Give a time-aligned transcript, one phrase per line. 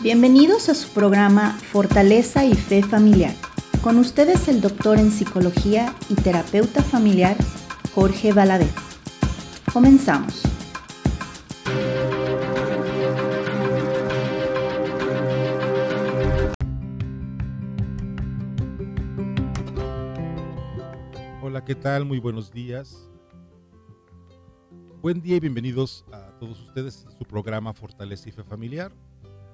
[0.00, 3.32] Bienvenidos a su programa Fortaleza y Fe Familiar.
[3.80, 7.36] Con ustedes el doctor en psicología y terapeuta familiar
[7.94, 8.74] Jorge Valadez.
[9.72, 10.42] Comenzamos.
[21.40, 22.04] Hola, ¿qué tal?
[22.04, 23.08] Muy buenos días.
[25.00, 28.92] Buen día y bienvenidos a todos ustedes a su programa Fortaleza y Fe Familiar.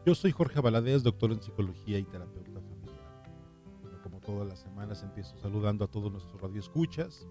[0.07, 4.01] Yo soy Jorge Valadez, doctor en psicología y terapeuta familiar.
[4.03, 7.29] como todas las semanas empiezo saludando a todos nuestros radioescuchas.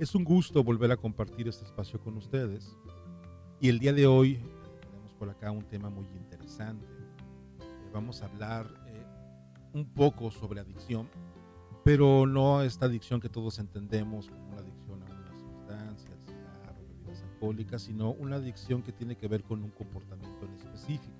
[0.00, 2.76] Es un gusto volver a compartir este espacio con ustedes.
[3.60, 4.40] Y el día de hoy
[4.80, 6.84] tenemos por acá un tema muy interesante.
[6.84, 9.06] Eh, vamos a hablar eh,
[9.72, 11.08] un poco sobre adicción,
[11.84, 17.22] pero no esta adicción que todos entendemos como una adicción a una sustancia, cigarro, bebidas
[17.22, 21.19] alcohólicas, sino una adicción que tiene que ver con un comportamiento en específico.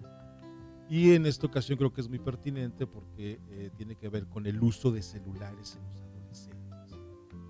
[0.90, 4.44] Y en esta ocasión creo que es muy pertinente porque eh, tiene que ver con
[4.44, 6.98] el uso de celulares en los adolescentes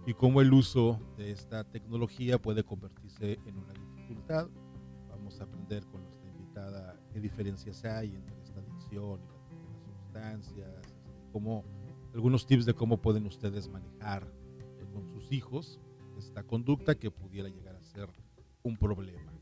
[0.06, 4.46] y cómo el uso de esta tecnología puede convertirse en una dificultad.
[5.08, 10.86] Vamos a aprender con nuestra invitada qué diferencias hay entre esta adicción y las sustancias,
[10.86, 11.64] este, cómo,
[12.12, 15.80] algunos tips de cómo pueden ustedes manejar eh, con sus hijos
[16.18, 18.10] esta conducta que pudiera llegar a ser
[18.62, 19.32] un problema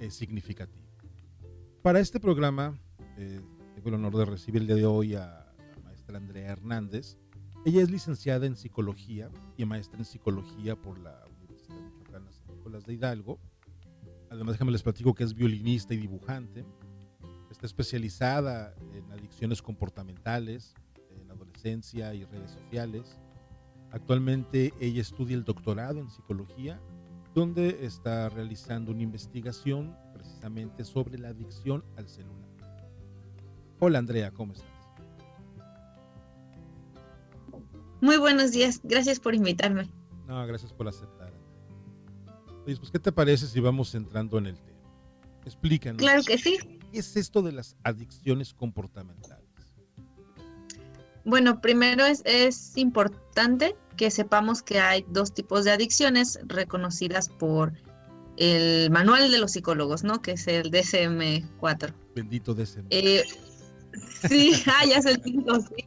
[0.00, 0.88] eh, significativo.
[1.80, 2.76] Para este programa
[3.20, 3.40] eh,
[3.74, 7.18] tengo el honor de recibir el día de hoy a la maestra Andrea Hernández.
[7.66, 12.86] Ella es licenciada en psicología y maestra en psicología por la Universidad Michoacana San Nicolás
[12.86, 13.38] de Hidalgo.
[14.30, 16.64] Además, déjame les platico que es violinista y dibujante.
[17.50, 20.74] Está especializada en adicciones comportamentales,
[21.20, 23.18] en adolescencia y redes sociales.
[23.90, 26.80] Actualmente ella estudia el doctorado en psicología,
[27.34, 32.49] donde está realizando una investigación precisamente sobre la adicción al celular.
[33.82, 34.68] Hola Andrea, ¿cómo estás?
[38.02, 39.90] Muy buenos días, gracias por invitarme.
[40.26, 41.32] No, gracias por aceptar.
[42.66, 44.78] Oye, pues, ¿qué te parece si vamos entrando en el tema?
[45.46, 45.98] Explícanos.
[45.98, 46.58] Claro que sí.
[46.92, 49.48] ¿Qué es esto de las adicciones comportamentales?
[51.24, 57.72] Bueno, primero es, es importante que sepamos que hay dos tipos de adicciones reconocidas por
[58.36, 60.20] el manual de los psicólogos, ¿no?
[60.20, 61.94] Que es el DSM-4.
[62.14, 62.86] Bendito DSM.
[62.90, 63.22] Eh,
[64.28, 65.86] Sí, ah, ya es el quinto, sí.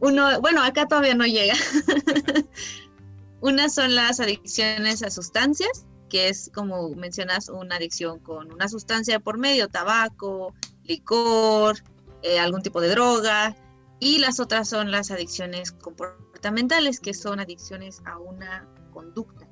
[0.00, 1.54] Uno, bueno, acá todavía no llega.
[3.40, 9.20] Unas son las adicciones a sustancias, que es como mencionas, una adicción con una sustancia
[9.20, 11.78] por medio, tabaco, licor,
[12.22, 13.56] eh, algún tipo de droga.
[14.00, 19.48] Y las otras son las adicciones comportamentales, que son adicciones a una conducta.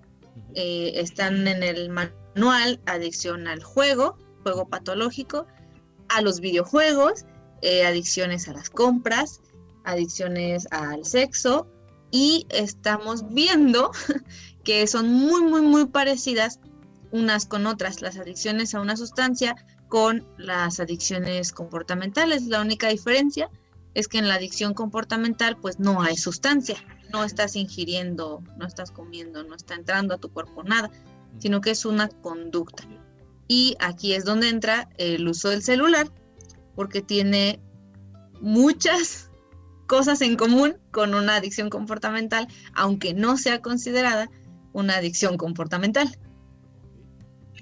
[0.55, 5.47] Eh, están en el manual adicción al juego, juego patológico,
[6.09, 7.26] a los videojuegos
[7.62, 9.41] eh, adicciones a las compras,
[9.84, 11.67] adicciones al sexo
[12.11, 13.91] y estamos viendo
[14.65, 16.61] que son muy, muy, muy parecidas
[17.12, 19.55] unas con otras, las adicciones a una sustancia
[19.89, 22.47] con las adicciones comportamentales.
[22.47, 23.50] La única diferencia
[23.94, 26.77] es que en la adicción comportamental pues no hay sustancia,
[27.12, 30.91] no estás ingiriendo, no estás comiendo, no está entrando a tu cuerpo nada,
[31.38, 32.84] sino que es una conducta.
[33.49, 36.11] Y aquí es donde entra el uso del celular,
[36.76, 37.60] porque tiene
[38.41, 39.31] muchas
[39.87, 44.31] cosas en común con una adicción comportamental, aunque no sea considerada
[44.72, 46.09] una adicción comportamental.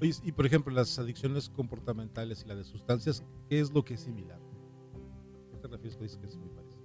[0.01, 4.01] Y, por ejemplo, las adicciones comportamentales y la de sustancias, ¿qué es lo que es
[4.01, 4.37] similar?
[5.51, 6.83] ¿Qué te refieres que que es muy parecido?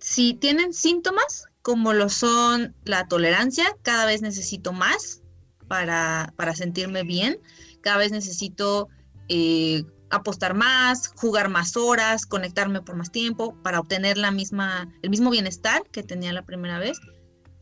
[0.00, 5.22] Si tienen síntomas como lo son la tolerancia, cada vez necesito más
[5.68, 7.38] para, para sentirme bien,
[7.80, 8.88] cada vez necesito
[9.28, 9.84] eh,
[10.16, 15.30] apostar más, jugar más horas, conectarme por más tiempo para obtener la misma, el mismo
[15.30, 16.98] bienestar que tenía la primera vez.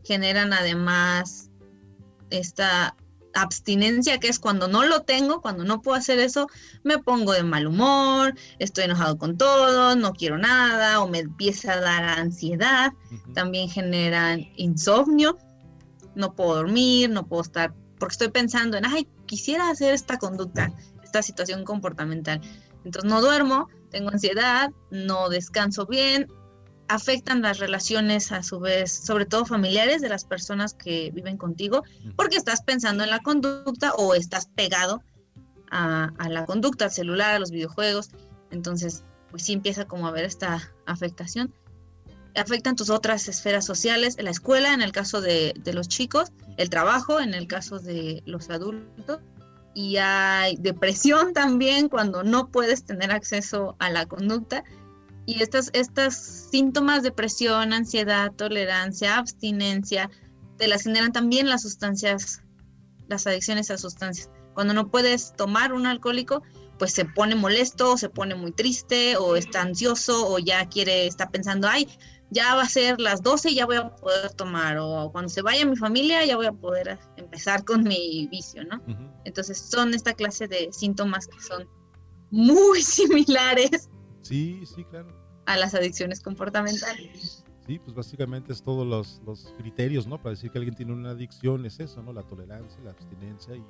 [0.05, 1.51] Generan además
[2.31, 2.97] esta
[3.35, 6.49] abstinencia que es cuando no lo tengo, cuando no puedo hacer eso,
[6.83, 11.75] me pongo de mal humor, estoy enojado con todo, no quiero nada o me empieza
[11.75, 12.93] a dar ansiedad.
[13.35, 15.39] También generan insomnio,
[16.15, 20.73] no puedo dormir, no puedo estar, porque estoy pensando en, ay, quisiera hacer esta conducta
[21.13, 22.41] esta situación comportamental.
[22.85, 26.27] Entonces no duermo, tengo ansiedad, no descanso bien,
[26.89, 31.83] afectan las relaciones a su vez, sobre todo familiares de las personas que viven contigo,
[32.17, 35.03] porque estás pensando en la conducta o estás pegado
[35.71, 38.11] a, la conducta, al celular, a los videojuegos.
[38.51, 41.55] Entonces, pues sí empieza como a haber esta afectación.
[42.35, 46.71] Afectan tus otras esferas sociales, la escuela en el caso de, de los chicos, el
[46.71, 49.21] trabajo en el caso de los adultos
[49.75, 54.65] y hay depresión también cuando no puedes tener acceso a la conducta.
[55.25, 60.11] Y estas, estas síntomas, depresión, ansiedad, tolerancia, abstinencia,
[60.59, 62.43] te las generan también las sustancias,
[63.09, 64.31] las adicciones a sustancias.
[64.55, 66.43] Cuando no puedes tomar un alcohólico,
[66.79, 71.31] pues se pone molesto, se pone muy triste, o está ansioso, o ya quiere, está
[71.31, 71.89] pensando, ay,
[72.33, 75.43] ya va a ser las 12 y ya voy a poder tomar, o cuando se
[75.43, 78.83] vaya mi familia ya voy a poder empezar con mi vicio, ¿no?
[79.25, 81.69] Entonces son esta clase de síntomas que son
[82.31, 83.91] muy similares.
[84.23, 85.09] Sí, sí, claro.
[85.47, 87.45] A las adicciones comportamentales.
[87.67, 90.21] Sí, pues básicamente es todos los, los, criterios, ¿no?
[90.21, 92.13] Para decir que alguien tiene una adicción es eso, ¿no?
[92.13, 93.63] La tolerancia, la abstinencia y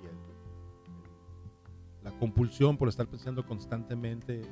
[2.02, 4.42] la compulsión por estar pensando constantemente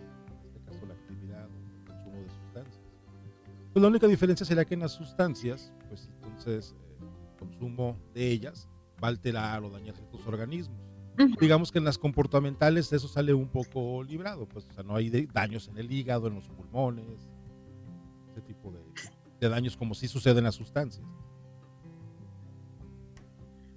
[3.72, 8.30] Pues la única diferencia sería que en las sustancias, pues entonces el eh, consumo de
[8.30, 8.68] ellas
[9.02, 10.78] va a alterar o dañar ciertos organismos.
[11.38, 15.10] Digamos que en las comportamentales eso sale un poco librado, pues o sea, no hay
[15.26, 17.28] daños en el hígado, en los pulmones,
[18.30, 18.80] ese tipo de,
[19.38, 21.06] de daños como sí sucede en las sustancias.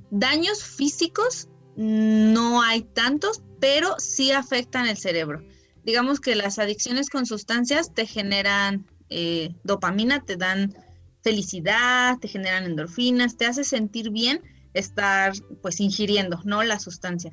[0.10, 5.44] Daños físicos no hay tantos, pero sí afectan el cerebro.
[5.84, 10.74] Digamos que las adicciones con sustancias te generan eh, dopamina, te dan
[11.22, 14.42] felicidad, te generan endorfinas, te hace sentir bien
[14.74, 16.64] estar pues ingiriendo, ¿no?
[16.64, 17.32] La sustancia.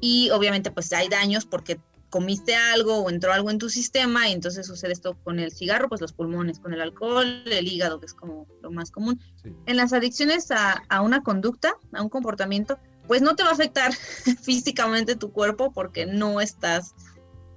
[0.00, 1.80] Y obviamente pues hay daños porque
[2.10, 5.88] comiste algo o entró algo en tu sistema y entonces sucede esto con el cigarro,
[5.88, 9.20] pues los pulmones, con el alcohol, el hígado, que es como lo más común.
[9.66, 12.78] En las adicciones a, a, una conducta, a un comportamiento,
[13.08, 13.92] pues no te va a afectar
[14.42, 16.94] físicamente tu cuerpo porque no estás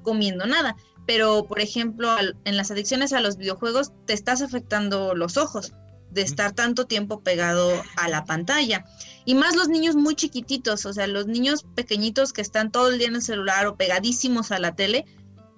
[0.02, 0.76] comiendo nada,
[1.08, 2.14] pero por ejemplo,
[2.44, 5.74] en las adicciones a los videojuegos te estás afectando los ojos
[6.12, 8.86] de estar tanto tiempo pegado a la pantalla.
[9.26, 12.98] Y más los niños muy chiquititos, o sea, los niños pequeñitos que están todo el
[12.98, 15.06] día en el celular o pegadísimos a la tele,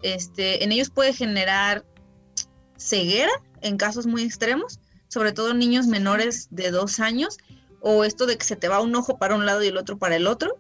[0.04, 1.84] este, en ellos puede generar
[2.78, 3.32] ceguera
[3.62, 7.38] en casos muy extremos, sobre todo niños menores de dos años,
[7.82, 9.98] o esto de que se te va un ojo para un lado y el otro
[9.98, 10.58] para el otro.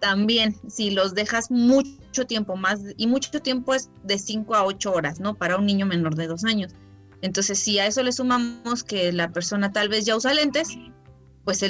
[0.00, 4.92] También, si los dejas mucho tiempo más, y mucho tiempo es de 5 a 8
[4.92, 5.34] horas, ¿no?
[5.34, 6.72] Para un niño menor de 2 años.
[7.20, 10.68] Entonces, si a eso le sumamos que la persona tal vez ya usa lentes,
[11.44, 11.64] pues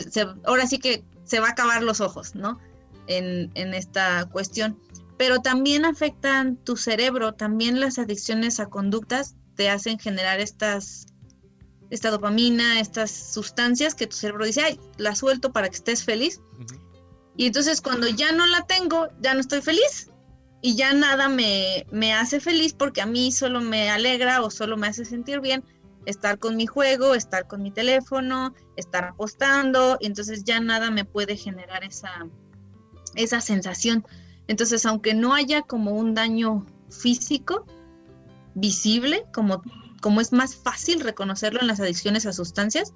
[0.44, 2.58] ahora sí que se va a acabar los ojos, ¿no?
[3.06, 4.78] En, en esta cuestión.
[5.16, 11.06] Pero también afectan tu cerebro, también las adicciones a conductas te hacen generar estas
[11.90, 16.40] esta dopamina, estas sustancias que tu cerebro dice, ay, la suelto para que estés feliz.
[17.38, 20.10] Y entonces cuando ya no la tengo, ya no estoy feliz.
[20.60, 24.76] Y ya nada me, me hace feliz porque a mí solo me alegra o solo
[24.76, 25.64] me hace sentir bien
[26.04, 29.98] estar con mi juego, estar con mi teléfono, estar apostando.
[30.00, 32.26] Y entonces ya nada me puede generar esa,
[33.14, 34.04] esa sensación.
[34.48, 37.66] Entonces, aunque no haya como un daño físico
[38.54, 39.62] visible, como,
[40.00, 42.94] como es más fácil reconocerlo en las adicciones a sustancias,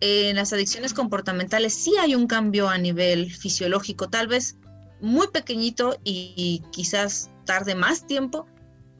[0.00, 4.56] en las adicciones comportamentales sí hay un cambio a nivel fisiológico, tal vez
[5.00, 8.46] muy pequeñito y, quizás tarde más tiempo,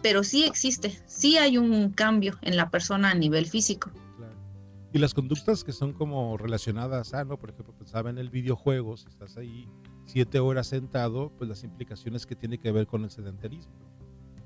[0.03, 3.91] pero sí existe, sí hay un cambio en la persona a nivel físico.
[4.93, 7.39] Y las conductas que son como relacionadas a, ¿no?
[7.39, 9.69] Por ejemplo, pensaba en el videojuego, si estás ahí
[10.05, 13.73] siete horas sentado, pues las implicaciones que tiene que ver con el sedentarismo.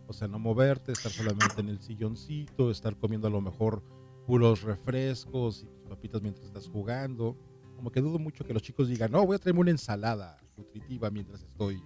[0.07, 3.83] O sea, no moverte, estar solamente en el silloncito, estar comiendo a lo mejor
[4.27, 7.37] puros refrescos y tus papitas mientras estás jugando.
[7.77, 11.11] Como que dudo mucho que los chicos digan, no, voy a traerme una ensalada nutritiva
[11.11, 11.83] mientras estoy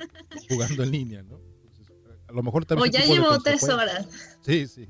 [0.49, 1.39] jugando en línea, ¿no?
[2.29, 2.89] a lo mejor también...
[2.89, 4.07] O ya llevo tres horas.
[4.43, 4.89] Sí, sí.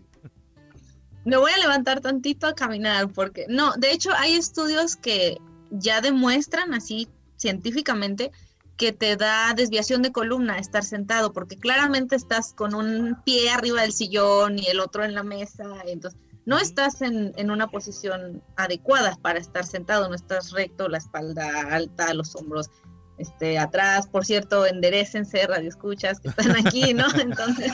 [1.24, 5.38] Me voy a levantar tantito a caminar porque, no, de hecho hay estudios que
[5.70, 8.32] ya demuestran así científicamente
[8.76, 13.82] que te da desviación de columna estar sentado, porque claramente estás con un pie arriba
[13.82, 19.18] del sillón y el otro en la mesa, entonces no estás en, una posición adecuada
[19.20, 22.70] para estar sentado, no estás recto, la espalda alta, los hombros
[23.18, 24.06] este, atrás.
[24.06, 27.04] Por cierto, enderecense, escuchas que están aquí, ¿no?
[27.20, 27.72] Entonces,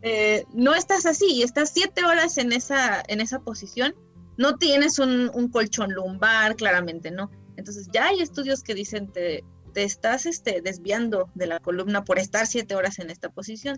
[0.00, 3.94] eh, no estás así, estás siete horas en esa, en esa posición,
[4.38, 7.30] no tienes un, colchón lumbar, claramente, ¿no?
[7.58, 12.18] Entonces, ya hay estudios que dicen te, te estás este, desviando de la columna por
[12.18, 13.76] estar siete horas en esta posición.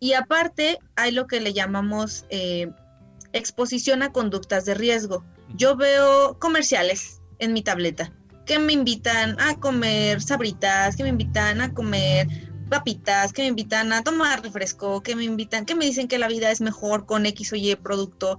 [0.00, 2.70] Y aparte hay lo que le llamamos eh,
[3.32, 5.24] exposición a conductas de riesgo.
[5.56, 8.12] Yo veo comerciales en mi tableta
[8.46, 12.28] que me invitan a comer sabritas, que me invitan a comer
[12.68, 16.28] papitas, que me invitan a tomar refresco, que me invitan, que me dicen que la
[16.28, 18.38] vida es mejor con X o Y producto.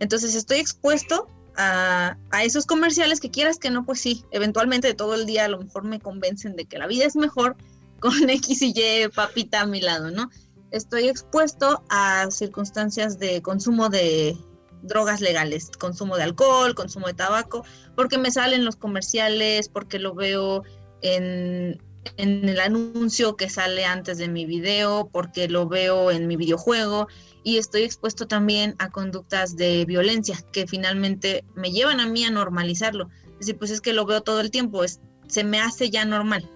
[0.00, 5.14] Entonces estoy expuesto a, a, esos comerciales que quieras que no, pues sí, eventualmente todo
[5.14, 7.56] el día a lo mejor me convencen de que la vida es mejor
[8.00, 10.30] con X y Y papita a mi lado, ¿no?
[10.70, 14.36] Estoy expuesto a circunstancias de consumo de
[14.82, 20.14] drogas legales, consumo de alcohol, consumo de tabaco, porque me salen los comerciales, porque lo
[20.14, 20.62] veo
[21.02, 21.80] en,
[22.16, 27.08] en el anuncio que sale antes de mi video, porque lo veo en mi videojuego
[27.42, 32.30] y estoy expuesto también a conductas de violencia que finalmente me llevan a mí a
[32.30, 33.08] normalizarlo.
[33.34, 36.04] Es decir, pues es que lo veo todo el tiempo, es, se me hace ya
[36.04, 36.50] normal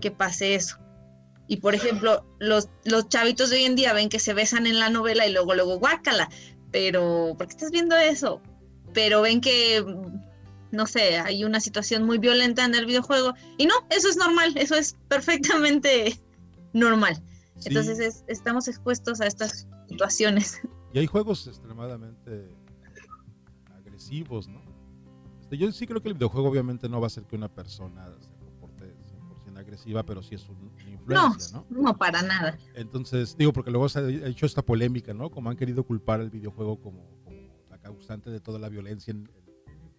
[0.00, 0.78] que pase eso.
[1.46, 4.78] Y por ejemplo, los, los chavitos de hoy en día ven que se besan en
[4.78, 6.28] la novela y luego, luego, guácala,
[6.70, 8.40] pero, ¿por qué estás viendo eso?
[8.92, 9.84] Pero ven que
[10.74, 13.34] no sé, hay una situación muy violenta en el videojuego.
[13.56, 16.20] Y no, eso es normal, eso es perfectamente
[16.72, 17.22] normal.
[17.64, 20.60] Entonces estamos expuestos a estas situaciones.
[20.92, 22.48] Y hay juegos extremadamente
[23.76, 24.60] agresivos, ¿no?
[25.40, 28.12] Este, yo sí creo que el videojuego obviamente no va a ser que una persona
[28.20, 28.33] se comporte 100%
[29.64, 31.66] agresiva, pero sí es una influencia, ¿no?
[31.82, 32.56] No, para nada.
[32.74, 35.30] Entonces, digo, porque luego se ha hecho esta polémica, ¿no?
[35.30, 37.36] Como han querido culpar el videojuego como, como
[37.70, 39.28] la causante de toda la violencia en,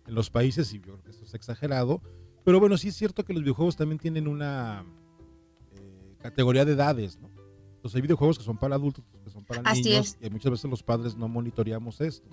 [0.07, 2.01] en los países, y yo creo que esto es exagerado,
[2.43, 4.85] pero bueno, sí es cierto que los videojuegos también tienen una
[5.73, 7.29] eh, categoría de edades, ¿no?
[7.75, 10.81] Entonces hay videojuegos que son para adultos, que son para niños, y muchas veces los
[10.81, 12.27] padres no monitoreamos esto.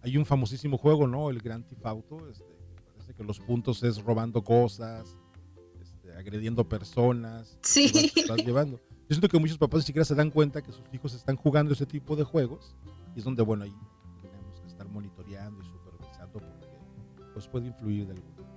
[0.00, 1.30] Hay un famosísimo juego, ¿no?
[1.30, 2.44] El Grand Theft Auto, este,
[2.92, 5.16] parece que los puntos es robando cosas,
[6.18, 8.12] agrediendo personas, sí.
[8.14, 8.80] estás llevando.
[9.08, 11.72] Yo siento que muchos papás ni siquiera se dan cuenta que sus hijos están jugando
[11.72, 12.74] ese tipo de juegos,
[13.14, 13.74] y es donde, bueno, ahí
[14.20, 16.40] tenemos que estar monitoreando y supervisando
[17.32, 18.48] pues puede influir de alguna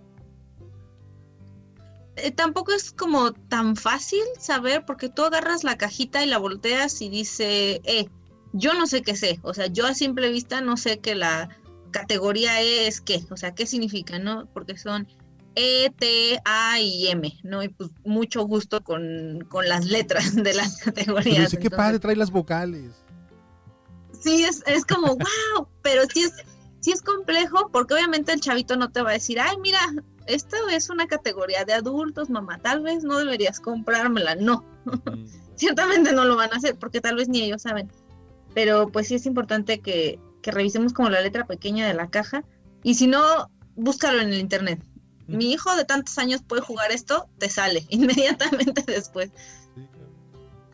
[2.17, 7.01] eh, tampoco es como tan fácil saber porque tú agarras la cajita y la volteas
[7.01, 8.07] y dice, eh,
[8.53, 11.49] yo no sé qué sé, o sea, yo a simple vista no sé que la
[11.91, 14.47] categoría E es qué, o sea, qué significa, ¿no?
[14.53, 15.07] Porque son
[15.55, 17.61] E, T, A y M, ¿no?
[17.61, 21.51] Y pues mucho gusto con, las letras de las categorías.
[21.51, 22.91] Pero qué padre, trae las vocales.
[24.21, 25.07] Sí, es, es como,
[25.55, 26.33] wow, pero sí es
[26.81, 29.79] sí es complejo porque obviamente el chavito no te va a decir, ay, mira,
[30.25, 34.35] esto es una categoría de adultos, mamá, tal vez no deberías comprármela.
[34.35, 34.65] No,
[35.55, 37.89] ciertamente no lo van a hacer porque tal vez ni ellos saben.
[38.53, 42.43] Pero pues sí es importante que, que revisemos como la letra pequeña de la caja
[42.83, 44.83] y si no, búscalo en el internet.
[45.37, 49.31] Mi hijo de tantos años puede jugar esto, te sale inmediatamente después.
[49.75, 49.87] Sí,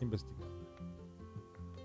[0.00, 0.38] Investiga.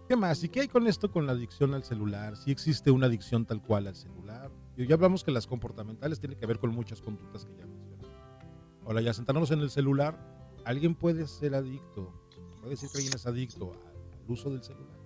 [0.07, 0.43] ¿Qué más?
[0.43, 2.35] ¿Y qué hay con esto con la adicción al celular?
[2.35, 4.51] Si existe una adicción tal cual al celular.
[4.75, 8.07] Y ya hablamos que las comportamentales tienen que ver con muchas conductas que ya mencioné.
[8.85, 10.19] Ahora, ya sentándonos en el celular,
[10.65, 12.11] ¿alguien puede ser adicto?
[12.59, 14.97] ¿Puede decir que alguien es adicto al uso del celular?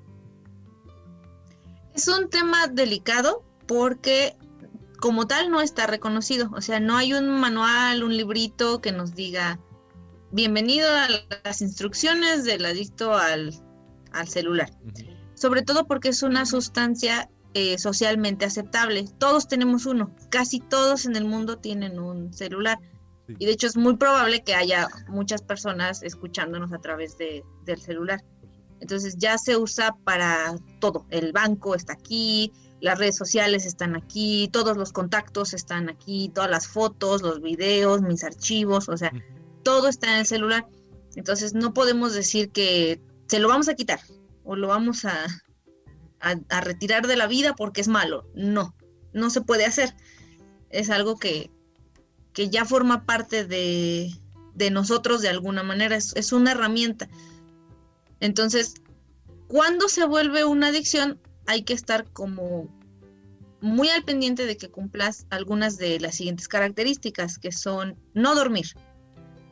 [1.94, 4.36] Es un tema delicado porque
[5.00, 6.50] como tal no está reconocido.
[6.56, 9.60] O sea, no hay un manual, un librito que nos diga,
[10.32, 11.08] bienvenido a
[11.44, 13.54] las instrucciones del adicto al
[14.12, 14.70] al celular.
[15.36, 19.06] Sobre todo porque es una sustancia eh, socialmente aceptable.
[19.18, 22.80] Todos tenemos uno, casi todos en el mundo tienen un celular.
[23.28, 27.82] Y de hecho es muy probable que haya muchas personas escuchándonos a través de, del
[27.82, 28.24] celular.
[28.80, 31.06] Entonces ya se usa para todo.
[31.10, 36.50] El banco está aquí, las redes sociales están aquí, todos los contactos están aquí, todas
[36.50, 39.12] las fotos, los videos, mis archivos, o sea,
[39.64, 40.68] todo está en el celular.
[41.16, 44.00] Entonces no podemos decir que se lo vamos a quitar
[44.44, 45.26] o lo vamos a,
[46.20, 48.26] a, retirar de la vida porque es malo.
[48.36, 48.76] No,
[49.14, 49.96] no se puede hacer.
[50.70, 51.50] Es algo que,
[52.34, 54.12] que ya forma parte de,
[54.54, 57.10] de, nosotros de alguna manera, es, es una herramienta.
[58.20, 58.76] Entonces,
[59.48, 62.68] cuando se vuelve una adicción, hay que estar como
[63.62, 68.68] muy al pendiente de que cumplas algunas de las siguientes características, que son no dormir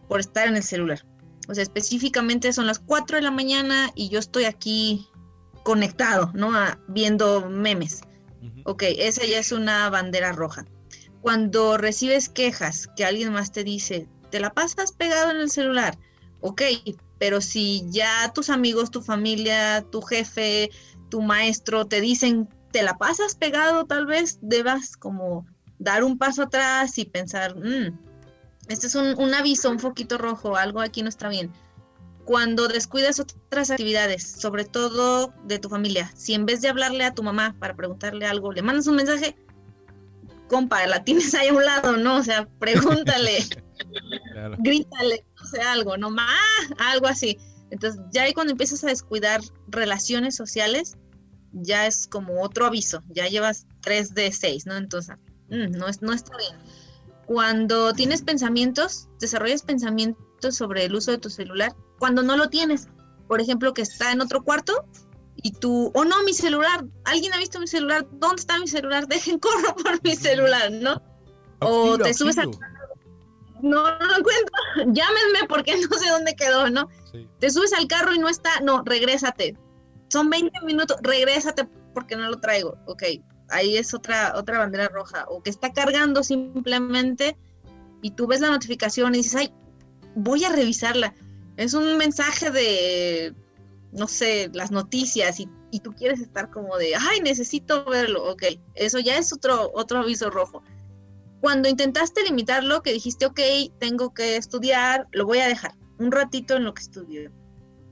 [0.08, 1.06] por estar en el celular.
[1.48, 5.08] O sea, específicamente son las 4 de la mañana y yo estoy aquí
[5.64, 6.52] conectado, ¿no?
[6.88, 8.02] viendo memes.
[8.66, 10.66] Ok, esa ya es una bandera roja.
[11.22, 15.98] Cuando recibes quejas que alguien más te dice, te la pasas pegado en el celular,
[16.42, 16.62] ok,
[17.18, 20.70] pero si ya tus amigos, tu familia, tu jefe,
[21.10, 25.46] tu maestro te dicen, te la pasas pegado, tal vez debas como
[25.80, 27.98] dar un paso atrás y pensar, mmm,
[28.68, 31.52] este es un, aviso, un foquito rojo, algo aquí no está bien.
[32.26, 37.14] Cuando descuidas otras actividades, sobre todo de tu familia, si en vez de hablarle a
[37.14, 39.36] tu mamá para preguntarle algo, le mandas un mensaje,
[40.48, 42.18] compa, la tienes ahí a un lado, ¿no?
[42.18, 43.46] O sea, pregúntale,
[44.60, 46.30] grítale, no sé, algo, no más,
[46.80, 47.38] algo así.
[47.72, 50.96] Entonces, ya ahí cuando empiezas a descuidar relaciones sociales,
[51.52, 54.76] ya es como otro aviso, ya llevas tres de seis, ¿no?
[54.76, 55.16] Entonces,
[55.50, 56.56] Mm, no, es, no está bien.
[57.26, 62.88] Cuando tienes pensamientos, desarrollas pensamientos sobre el uso de tu celular, cuando no lo tienes,
[63.28, 64.86] por ejemplo, que está en otro cuarto
[65.36, 69.08] y tú, oh no, mi celular, alguien ha visto mi celular, ¿dónde está mi celular?
[69.08, 71.02] Dejen corro por mi celular, ¿no?
[71.60, 72.52] o te subes al
[73.62, 74.56] no lo encuentro,
[74.94, 76.90] llámenme porque no sé dónde quedó, ¿no?
[77.40, 79.58] Te subes al carro y no está, no, regrésate.
[80.10, 82.78] Son 20 minutos, regrésate porque no lo traigo.
[82.86, 83.04] Ok,
[83.50, 85.26] ahí es otra, otra bandera roja.
[85.30, 87.38] O que está cargando simplemente
[88.02, 89.54] y tú ves la notificación y dices, ay,
[90.16, 91.14] voy a revisarla.
[91.58, 93.34] Es un mensaje de,
[93.92, 98.32] no sé, las noticias y, y tú quieres estar como de, ay, necesito verlo.
[98.32, 98.44] Ok,
[98.76, 100.64] eso ya es otro, otro aviso rojo
[101.42, 103.40] cuando intentaste limitarlo, que dijiste, ok,
[103.78, 107.32] tengo que estudiar, lo voy a dejar un ratito en lo que estudio.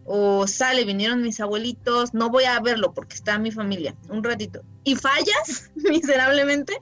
[0.05, 4.61] O sale, vinieron mis abuelitos, no voy a verlo porque está mi familia, un ratito.
[4.83, 6.77] Y fallas miserablemente,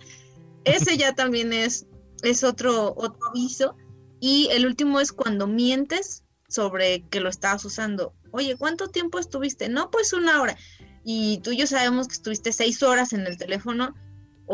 [0.63, 1.85] ese ya también es,
[2.23, 3.75] es otro, otro aviso.
[4.19, 8.13] Y el último es cuando mientes sobre que lo estabas usando.
[8.31, 9.69] Oye, ¿cuánto tiempo estuviste?
[9.69, 10.57] No, pues una hora.
[11.03, 13.95] Y tú y yo sabemos que estuviste seis horas en el teléfono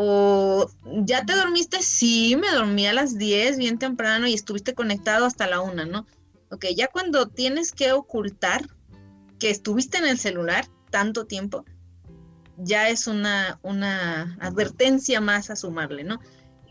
[0.00, 0.70] o
[1.04, 5.48] ya te dormiste, sí, me dormí a las 10 bien temprano y estuviste conectado hasta
[5.48, 6.06] la 1, ¿no?
[6.50, 8.66] Ok, ya cuando tienes que ocultar
[9.38, 11.64] que estuviste en el celular tanto tiempo,
[12.56, 16.18] ya es una, una advertencia más a sumarle, ¿no?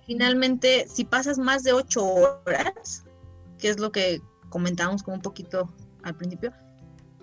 [0.05, 3.03] Finalmente, si pasas más de 8 horas,
[3.57, 6.53] que es lo que comentábamos como un poquito al principio,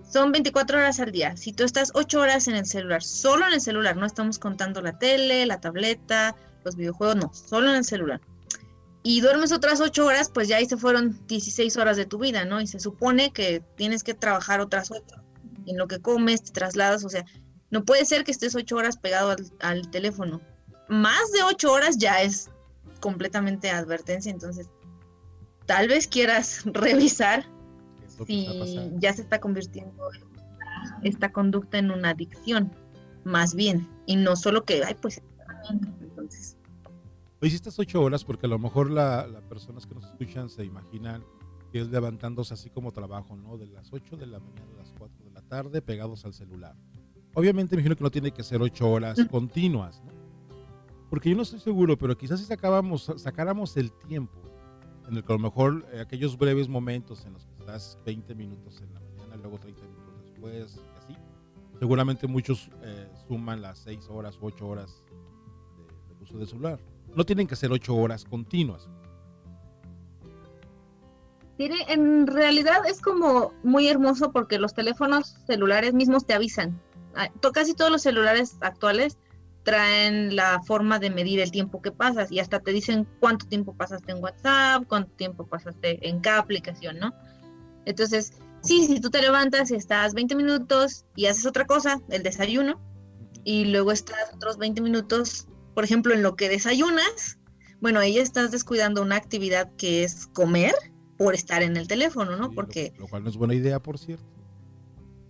[0.08, 1.36] son 24 horas al día.
[1.36, 4.80] Si tú estás 8 horas en el celular, solo en el celular, no estamos contando
[4.80, 8.20] la tele, la tableta, los videojuegos, no, solo en el celular.
[9.04, 12.44] Y duermes otras 8 horas, pues ya ahí se fueron 16 horas de tu vida,
[12.44, 12.60] ¿no?
[12.60, 15.04] Y se supone que tienes que trabajar otras 8.
[15.66, 17.24] En lo que comes, te trasladas, o sea,
[17.70, 20.40] no puede ser que estés 8 horas pegado al, al teléfono.
[20.88, 22.50] Más de 8 horas ya es
[23.00, 24.68] completamente advertencia, entonces
[25.66, 27.44] tal vez quieras revisar
[28.26, 28.46] si
[28.98, 30.10] ya se está convirtiendo
[31.02, 32.70] esta conducta en una adicción,
[33.24, 35.20] más bien, y no solo que, ay, pues.
[37.52, 41.24] Estas ocho horas, porque a lo mejor las personas que nos escuchan se imaginan
[41.70, 43.58] que es levantándose así como trabajo, ¿no?
[43.58, 46.76] De las 8 de la mañana a las 4 de la tarde pegados al celular.
[47.34, 50.12] Obviamente me imagino que no tiene que ser ocho horas continuas, ¿no?
[51.10, 54.40] Porque yo no estoy seguro, pero quizás si sacábamos, sacáramos el tiempo
[55.08, 58.34] en el que a lo mejor eh, aquellos breves momentos en los que estás 20
[58.34, 61.18] minutos en la mañana, luego 30 minutos después, y así,
[61.78, 65.02] seguramente muchos eh, suman las 6 horas o 8 horas
[66.18, 66.93] de, uso de celular.
[67.14, 68.88] No tienen que ser 8 horas continuas.
[71.58, 76.80] En realidad es como muy hermoso porque los teléfonos celulares mismos te avisan.
[77.14, 79.18] Ah, casi todos los celulares actuales
[79.62, 83.74] traen la forma de medir el tiempo que pasas y hasta te dicen cuánto tiempo
[83.74, 87.14] pasaste en WhatsApp, cuánto tiempo pasaste en cada aplicación, ¿no?
[87.86, 92.22] Entonces, sí, si tú te levantas y estás 20 minutos y haces otra cosa, el
[92.22, 92.80] desayuno,
[93.44, 97.38] y luego estás otros 20 minutos, por ejemplo, en lo que desayunas,
[97.80, 100.74] bueno, ahí estás descuidando una actividad que es comer
[101.18, 102.50] por estar en el teléfono, ¿no?
[102.50, 102.92] Porque...
[102.96, 104.24] Lo, lo cual no es buena idea, por cierto.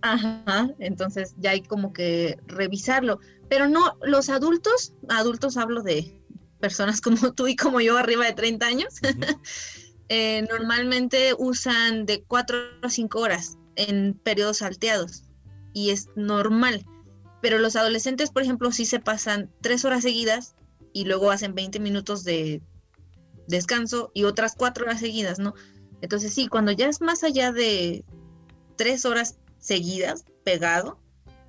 [0.01, 3.19] Ajá, entonces ya hay como que revisarlo.
[3.49, 6.21] Pero no, los adultos, adultos hablo de
[6.59, 8.93] personas como tú y como yo arriba de 30 años,
[10.09, 15.23] eh, normalmente usan de 4 a 5 horas en periodos salteados
[15.73, 16.85] y es normal.
[17.45, 20.55] Pero los adolescentes, por ejemplo, sí se pasan 3 horas seguidas
[20.93, 22.63] y luego hacen 20 minutos de
[23.47, 25.53] descanso y otras 4 horas seguidas, ¿no?
[26.01, 28.03] Entonces sí, cuando ya es más allá de
[28.77, 30.97] 3 horas seguidas, pegado,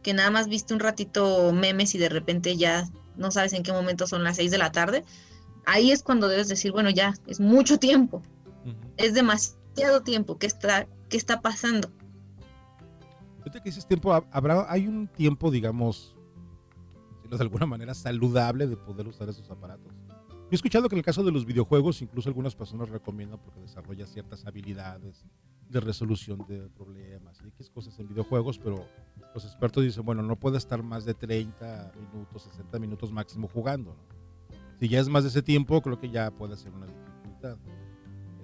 [0.03, 3.73] que nada más viste un ratito memes y de repente ya no sabes en qué
[3.73, 5.03] momento son las 6 de la tarde,
[5.65, 8.23] ahí es cuando debes decir, bueno, ya es mucho tiempo,
[8.99, 11.91] es demasiado tiempo, ¿qué está, qué está pasando?
[13.47, 16.17] Fíjate que ese tiempo, habrá, hay un tiempo, digamos,
[17.31, 19.95] de alguna manera saludable de poder usar esos aparatos.
[20.19, 23.61] Yo he escuchado que en el caso de los videojuegos, incluso algunas personas recomiendan porque
[23.61, 25.25] desarrolla ciertas habilidades
[25.69, 28.85] de resolución de problemas y X cosas en videojuegos, pero
[29.33, 33.95] los expertos dicen, bueno, no puede estar más de 30 minutos, 60 minutos máximo jugando.
[34.81, 37.59] Si ya es más de ese tiempo, creo que ya puede ser una dificultad.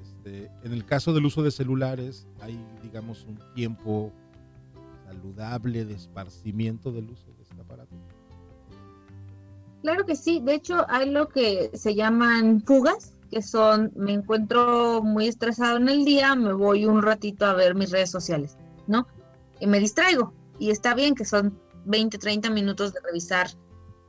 [0.01, 4.13] Este, en el caso del uso de celulares, hay, digamos, un tiempo
[5.13, 7.95] saludable de esparcimiento del uso de este aparato.
[9.83, 15.03] Claro que sí, de hecho hay lo que se llaman fugas, que son, me encuentro
[15.03, 19.07] muy estresado en el día, me voy un ratito a ver mis redes sociales, ¿no?
[19.61, 20.33] Y me distraigo.
[20.59, 23.49] Y está bien que son 20, 30 minutos de revisar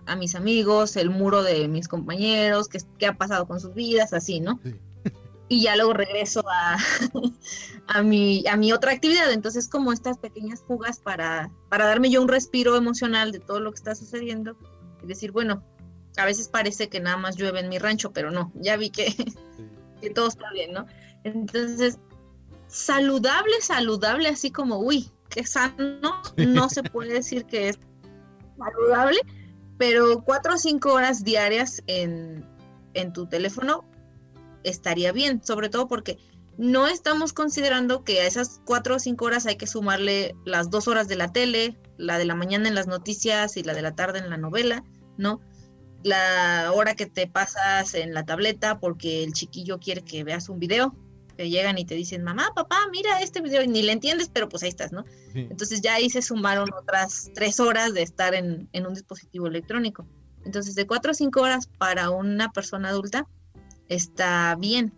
[0.06, 4.14] a mis amigos, el muro de mis compañeros, qué, qué ha pasado con sus vidas,
[4.14, 4.60] así, ¿no?
[4.64, 4.76] Sí.
[5.50, 6.78] Y ya luego regreso a,
[7.88, 9.32] a, mi, a mi otra actividad.
[9.32, 13.72] Entonces, como estas pequeñas fugas para, para darme yo un respiro emocional de todo lo
[13.72, 14.58] que está sucediendo
[15.04, 15.64] y decir, bueno,
[16.18, 19.12] a veces parece que nada más llueve en mi rancho, pero no, ya vi que,
[19.58, 19.70] Sí.
[20.02, 20.86] que todo está bien, ¿no?
[21.24, 22.00] Entonces,
[22.68, 26.00] saludable, saludable, así como, uy, qué sano,
[26.38, 27.80] no se puede decir que es
[28.58, 29.20] saludable,
[29.78, 32.46] pero cuatro o cinco horas diarias en,
[32.94, 33.86] en tu teléfono
[34.64, 36.18] estaría bien, sobre todo porque
[36.58, 40.88] no estamos considerando que a esas cuatro o cinco horas hay que sumarle las dos
[40.88, 43.96] horas de la tele, la de la mañana en las noticias y la de la
[43.96, 44.84] tarde en la novela,
[45.18, 45.42] ¿no?
[46.04, 50.60] La hora que te pasas en la tableta porque el chiquillo quiere que veas un
[50.60, 50.96] video,
[51.38, 54.48] te llegan y te dicen, mamá, papá, mira este video y ni le entiendes, pero
[54.48, 55.06] pues ahí estás, ¿no?
[55.34, 55.48] Sí.
[55.50, 60.06] Entonces ya ahí se sumaron otras tres horas de estar en, en un dispositivo electrónico.
[60.46, 63.28] Entonces de cuatro o cinco horas para una persona adulta
[63.90, 64.94] está bien.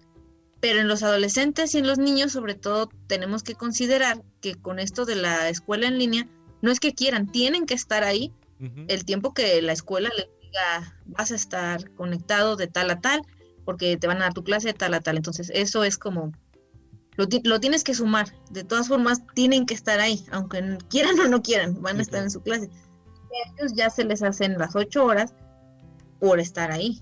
[0.59, 4.79] Pero en los adolescentes y en los niños sobre todo tenemos que considerar que con
[4.79, 6.27] esto de la escuela en línea,
[6.61, 8.33] no es que quieran, tienen que estar ahí
[8.87, 13.21] el tiempo que la escuela les diga vas a estar conectado de tal a tal,
[13.65, 15.17] porque te van a dar tu clase de tal a tal.
[15.17, 16.31] Entonces, eso es como,
[17.17, 18.33] lo, lo tienes que sumar.
[18.51, 22.23] De todas formas, tienen que estar ahí, aunque quieran o no quieran, van a estar
[22.23, 22.69] en su clase.
[22.69, 25.33] A ellos ya se les hacen las ocho horas
[26.19, 27.01] por estar ahí.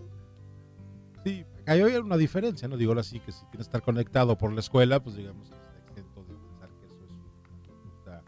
[1.23, 2.75] Sí, hay una diferencia, ¿no?
[2.77, 6.23] Digo así, que si que estar conectado por la escuela, pues digamos que está exento
[6.23, 8.23] de pensar que eso es una conducta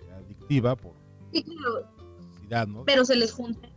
[0.00, 0.92] eh, adictiva por
[1.32, 2.84] Sí, claro, necesidad, ¿no?
[2.84, 3.68] pero se les junta.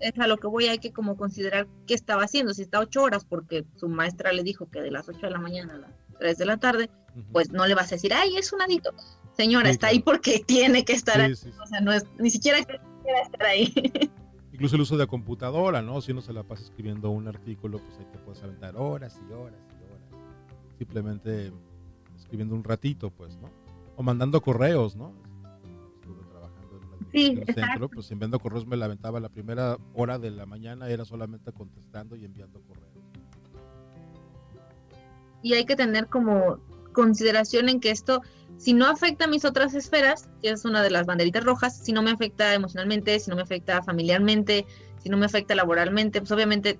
[0.00, 2.54] Es a lo que voy, hay que como considerar qué estaba haciendo.
[2.54, 5.38] Si está ocho horas porque su maestra le dijo que de las ocho de la
[5.38, 6.88] mañana a las tres de la tarde,
[7.32, 8.90] pues no le vas a decir, ay, es un adicto.
[9.36, 9.92] Señora, Sí, está claro.
[9.96, 11.34] ahí porque tiene que estar Sí, ahí.
[11.36, 11.50] sí.
[11.62, 13.72] O sea, no es ni siquiera que quiera estar ahí.
[14.62, 16.00] Incluso el uso de computadora, ¿no?
[16.00, 19.32] Si uno se la pasa escribiendo un artículo, pues ahí te puedes aventar horas y
[19.32, 20.22] horas y horas.
[20.78, 21.52] Simplemente
[22.16, 23.50] escribiendo un ratito, pues, ¿no?
[23.96, 25.14] O mandando correos, ¿no?
[25.96, 27.60] Estuve trabajando en una Sí, exacto.
[27.60, 31.50] centro, pues enviando correos me la aventaba la primera hora de la mañana, era solamente
[31.50, 32.92] contestando y enviando correos.
[35.42, 36.60] y hay que tener como
[36.92, 38.22] consideración en que esto,
[38.56, 41.92] si no afecta a mis otras esferas, que es una de las banderitas rojas, si
[41.92, 44.66] no me afecta emocionalmente, si no me afecta familiarmente,
[45.02, 46.78] si no me afecta laboralmente, pues obviamente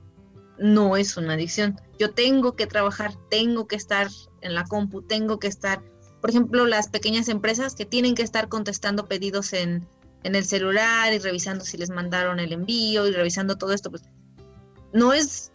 [0.58, 1.80] no es una adicción.
[1.98, 4.08] Yo tengo que trabajar, tengo que estar
[4.40, 5.82] en la compu, tengo que estar,
[6.20, 9.86] por ejemplo, las pequeñas empresas que tienen que estar contestando pedidos en,
[10.22, 14.04] en el celular y revisando si les mandaron el envío y revisando todo esto, pues
[14.92, 15.52] no es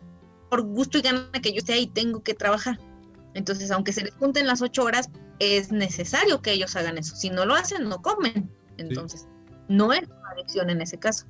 [0.50, 2.80] por gusto y gana que yo esté ahí, tengo que trabajar.
[3.38, 7.16] Entonces, aunque se les junten las ocho horas, es necesario que ellos hagan eso.
[7.16, 8.50] Si no lo hacen, no comen.
[8.78, 9.28] Entonces,
[9.70, 11.28] no es una adicción en ese caso.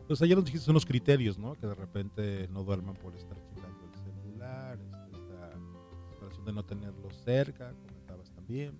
[0.00, 1.54] Entonces ayer nos dijiste unos criterios, ¿no?
[1.54, 6.64] Que de repente no duerman por estar checando el celular, este, esta situación de no
[6.64, 8.78] tenerlo cerca, comentabas también.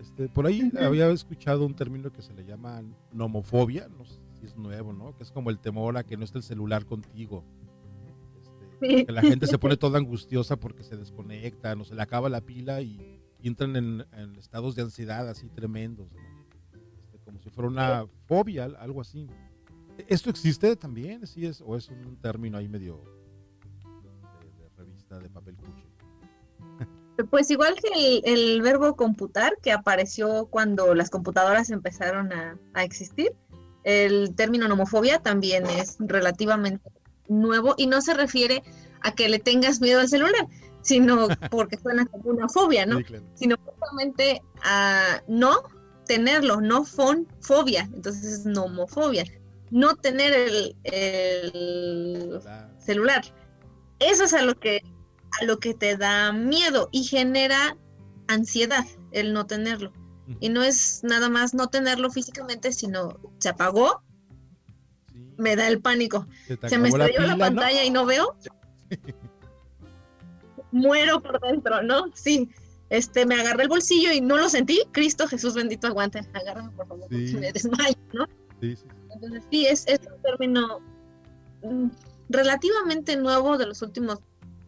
[0.00, 2.82] Este, por ahí había escuchado un término que se le llama
[3.12, 5.14] nomofobia, no sé si es nuevo, ¿no?
[5.18, 7.44] Que es como el temor a que no esté el celular contigo.
[8.80, 9.04] Sí.
[9.04, 12.40] que la gente se pone toda angustiosa porque se desconecta, no se le acaba la
[12.40, 16.18] pila y, y entran en, en estados de ansiedad así tremendos, ¿no?
[17.04, 19.28] Este, como si fuera una fobia, algo así.
[20.08, 21.26] ¿Esto existe también?
[21.26, 23.02] ¿Sí es, ¿O es un término ahí medio
[24.02, 25.84] de, de revista de papel cuche?
[27.28, 32.82] Pues igual que el, el verbo computar, que apareció cuando las computadoras empezaron a, a
[32.82, 33.34] existir,
[33.84, 36.90] el término nomofobia también es relativamente
[37.30, 38.62] nuevo y no se refiere
[39.02, 40.46] a que le tengas miedo al celular,
[40.82, 42.98] sino porque suena como una fobia, ¿no?
[42.98, 43.24] Sí, claro.
[43.34, 45.62] sino justamente a no
[46.06, 49.24] tenerlo, no fon, fobia, entonces es nomofobia,
[49.70, 53.22] no tener el, el La- celular.
[54.00, 54.82] Eso es a lo que
[55.40, 57.76] a lo que te da miedo y genera
[58.26, 59.92] ansiedad el no tenerlo.
[60.40, 64.02] Y no es nada más no tenerlo físicamente, sino se apagó,
[65.40, 66.26] me da el pánico.
[66.46, 67.38] se me la estrelló la, ¿no?
[67.38, 68.36] pantalla y no veo.
[70.72, 72.04] Muero por dentro, ¿no?
[72.14, 72.48] Sí.
[72.90, 74.82] Este, me agarré el bolsillo y no lo sentí.
[74.92, 76.20] Cristo Jesús bendito, aguante.
[76.34, 77.36] Agárrame, por favor, Sí.
[77.38, 78.26] me desmayo, ¿no?
[78.60, 78.84] Sí, sí.
[79.14, 80.80] Entonces, sí, es, es un término
[81.62, 81.88] mm,
[82.28, 84.18] relativamente nuevo de los últimos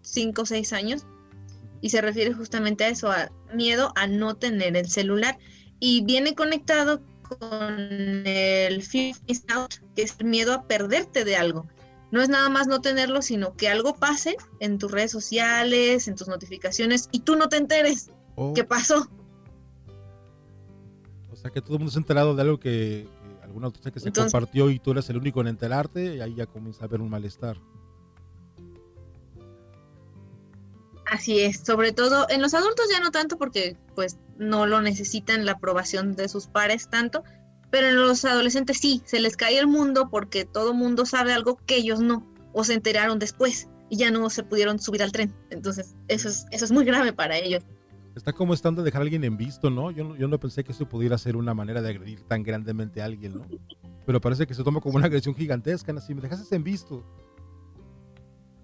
[0.03, 1.07] cinco o seis años
[1.81, 5.39] y se refiere justamente a eso, a miedo a no tener el celular.
[5.81, 7.03] Y viene conectado
[7.39, 7.79] con
[8.27, 9.15] el fear
[9.55, 11.67] out, que es el miedo a perderte de algo.
[12.11, 16.15] No es nada más no tenerlo, sino que algo pase en tus redes sociales, en
[16.15, 19.09] tus notificaciones y tú no te enteres Oh, qué pasó.
[21.31, 23.09] o sea que todo el mundo se ha enterado de algo que,
[23.43, 26.47] alguna noticia que se compartió y tú eres el único en enterarte, y ahí ya
[26.47, 27.59] comienza a haber un malestar.
[31.13, 35.45] Así es, sobre todo en los adultos ya no tanto porque pues no lo necesitan
[35.45, 37.23] la aprobación de sus pares tanto,
[37.71, 41.59] pero en los adolescentes sí, se les cae el mundo porque todo mundo sabe algo
[41.67, 45.35] que ellos no, o se enteraron después y ya no se pudieron subir al tren.
[45.51, 47.63] Entonces, eso es, eso es muy grave para ellos.
[48.17, 49.91] Está como estando de dejar a alguien en visto, ¿no?
[49.91, 50.17] Yo, ¿no?
[50.17, 53.37] yo no pensé que eso pudiera ser una manera de agredir tan grandemente a alguien,
[53.37, 53.47] ¿no?
[54.07, 57.05] Pero parece que se toma como una agresión gigantesca, así me dejaste en visto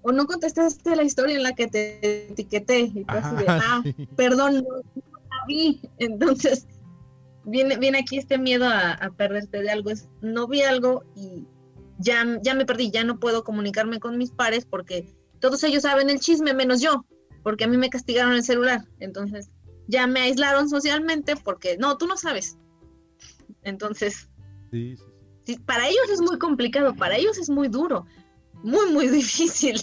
[0.03, 3.83] o no contestaste la historia en la que te etiqueté y ah,
[4.17, 5.81] perdón, no, la vi.
[5.99, 6.67] Entonces,
[7.45, 9.91] viene, viene aquí este miedo a, perderte de algo.
[9.91, 11.47] Es, no vi algo y
[11.99, 16.11] ya, ya me perdí, ya no puedo comunicarme con mis pares porque todos ellos saben
[16.11, 17.05] el chisme menos yo,
[17.43, 18.85] porque a mí me castigaron el celular.
[19.01, 19.51] Entonces,
[19.89, 22.57] ya me aislaron socialmente porque, no, tú no sabes.
[23.63, 24.29] Entonces,
[25.67, 28.07] para ellos es muy complicado, para ellos es muy duro
[28.63, 29.81] muy, muy difícil.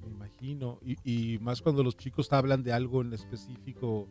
[0.00, 4.08] Me imagino, y, más cuando los chicos hablan de algo en específico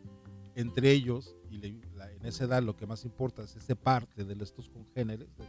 [0.54, 1.80] entre ellos, y en
[2.24, 5.44] esa edad lo que más importa es ese parte de estos congéneres, de,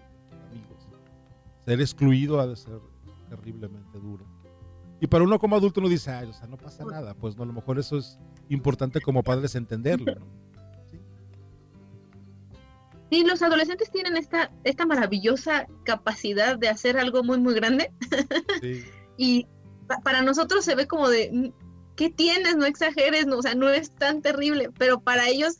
[0.49, 0.87] amigos.
[1.65, 2.79] Ser excluido ha de ser
[3.29, 4.25] terriblemente duro.
[5.01, 7.13] Y para uno como adulto uno dice, Ay, o sea, no pasa nada.
[7.13, 10.17] Pues no, a lo mejor eso es importante como padres entenderlo.
[13.09, 17.91] Sí, los adolescentes tienen esta, esta maravillosa capacidad de hacer algo muy, muy grande.
[19.17, 19.47] y
[20.03, 21.49] para nosotros se ve como de, mm,
[21.95, 22.55] ¿qué tienes?
[22.55, 25.57] No exageres, no, o sea, no es tan terrible, pero para ellos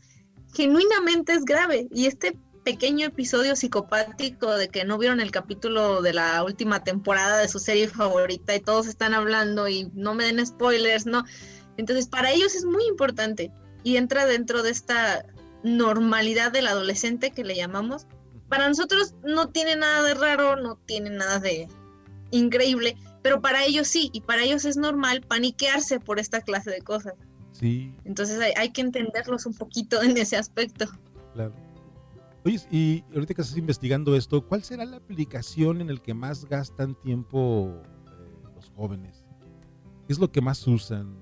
[0.54, 1.88] genuinamente es grave.
[1.92, 7.38] Y este pequeño episodio psicopático de que no vieron el capítulo de la última temporada
[7.38, 11.24] de su serie favorita y todos están hablando y no me den spoilers, ¿no?
[11.76, 13.50] Entonces, para ellos es muy importante
[13.82, 15.24] y entra dentro de esta
[15.62, 18.06] normalidad del adolescente que le llamamos,
[18.48, 21.68] para nosotros no tiene nada de raro, no tiene nada de
[22.32, 26.80] increíble, pero para ellos sí, y para ellos es normal paniquearse por esta clase de
[26.80, 27.14] cosas.
[27.52, 27.94] Sí.
[28.04, 30.86] Entonces hay, que entenderlos un poquito en ese aspecto.
[31.34, 31.54] Claro.
[32.44, 36.46] Oye, y ahorita que estás investigando esto, ¿cuál será la aplicación en el que más
[36.46, 39.24] gastan tiempo eh, los jóvenes?
[40.06, 41.14] ¿Qué es lo que más usan?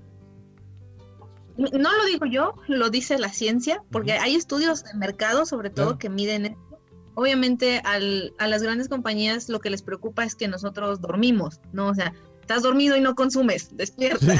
[1.58, 5.98] No lo digo yo, lo dice la ciencia, porque hay estudios de mercado, sobre todo,
[5.98, 6.80] que miden esto.
[7.14, 7.98] Obviamente a
[8.46, 11.88] las grandes compañías lo que les preocupa es que nosotros dormimos, ¿no?
[11.88, 14.38] O sea, estás dormido y no consumes, despierta.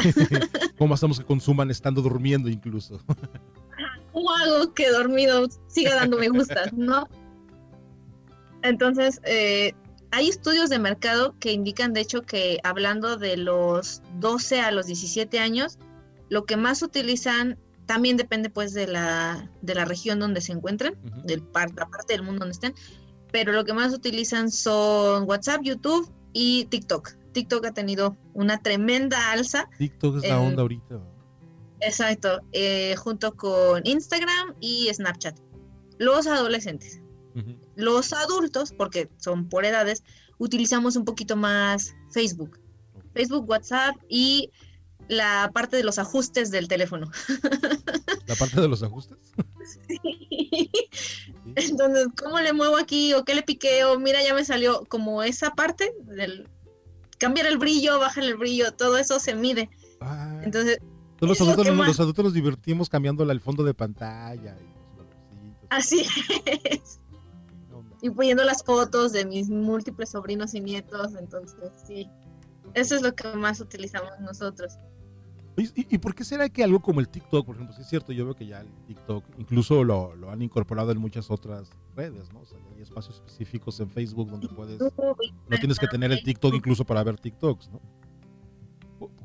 [0.79, 3.01] ¿Cómo hacemos que consuman estando durmiendo incluso?
[4.13, 7.09] ¿Cómo hago que dormido siga dando me gustas, no?
[8.63, 9.75] Entonces, eh,
[10.13, 14.87] hay estudios de mercado que indican, de hecho, que hablando de los 12 a los
[14.87, 15.79] 17 años,
[16.29, 20.95] lo que más utilizan también depende pues de la, de la región donde se encuentren,
[21.25, 22.75] del la parte del mundo donde estén,
[23.33, 27.17] pero lo que más utilizan son WhatsApp, YouTube y TikTok.
[27.33, 29.69] TikTok ha tenido una tremenda alza.
[29.79, 31.01] TikTok es la onda ahorita.
[31.81, 35.39] Exacto, eh, junto con Instagram y Snapchat.
[35.99, 37.01] Los adolescentes.
[37.77, 40.03] Los adultos, porque son por edades,
[40.39, 42.59] utilizamos un poquito más Facebook.
[43.15, 44.51] Facebook, WhatsApp y
[45.09, 47.11] la parte de los ajustes del teléfono.
[48.27, 49.17] ¿La parte de los ajustes?
[49.65, 50.71] Sí.
[51.57, 53.15] Entonces, ¿cómo le muevo aquí?
[53.15, 53.99] ¿O qué le piqueo?
[53.99, 56.49] Mira, ya me salió como esa parte del
[57.19, 59.69] cambiar el brillo, bajar el brillo, todo eso se mide.
[60.01, 60.41] Ah.
[60.45, 60.79] Entonces,
[61.21, 64.57] los adultos, los adultos, nos divertimos cambiándole el fondo de pantalla.
[65.71, 66.07] Así
[66.45, 67.01] es.
[68.01, 72.09] y poniendo las fotos de mis múltiples sobrinos y nietos, entonces sí.
[72.75, 74.79] Eso es lo que más utilizamos nosotros.
[75.61, 78.25] ¿Y, por qué será que algo como el TikTok, por ejemplo, si es cierto, yo
[78.25, 82.41] veo que ya el TikTok incluso lo, lo han incorporado en muchas otras redes, ¿no?
[82.41, 86.55] O sea, hay espacios específicos en Facebook donde puedes, no tienes que tener el TikTok
[86.55, 87.81] incluso para ver TikToks, ¿no?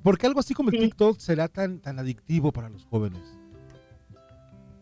[0.03, 3.37] ¿Por qué algo así como el TikTok será tan, tan adictivo para los jóvenes?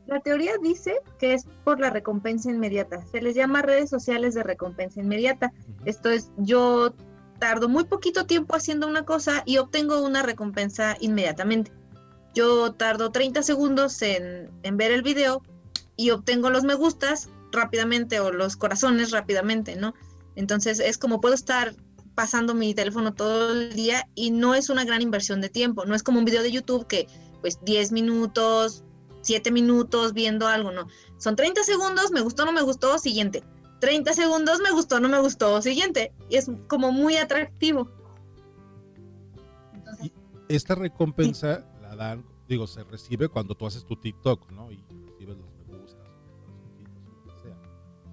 [0.07, 3.05] La teoría dice que es por la recompensa inmediata.
[3.05, 5.53] Se les llama redes sociales de recompensa inmediata.
[5.85, 6.93] Esto es, yo
[7.41, 11.73] tardo muy poquito tiempo haciendo una cosa y obtengo una recompensa inmediatamente.
[12.35, 15.41] Yo tardo 30 segundos en, ver el video
[15.97, 19.95] y obtengo los me gustas rápidamente o los corazones rápidamente, ¿no?
[20.35, 21.75] Entonces es como puedo estar
[22.13, 25.95] pasando mi teléfono todo el día y no es una gran inversión de tiempo, no
[25.95, 27.07] es como un video de YouTube que
[27.41, 28.83] pues 10 minutos,
[29.23, 30.87] 7 minutos viendo algo, no.
[31.17, 33.43] Son 30 segundos, me gustó, no me gustó, siguiente.
[33.81, 36.13] 30 segundos, me gustó, no me gustó, siguiente.
[36.29, 37.89] Y es como muy atractivo.
[40.47, 44.71] esta recompensa la dan, digo, se recibe cuando tú haces tu TikTok, ¿no?
[44.71, 46.07] Y recibes los me gustas,
[46.45, 47.57] los lo que sea.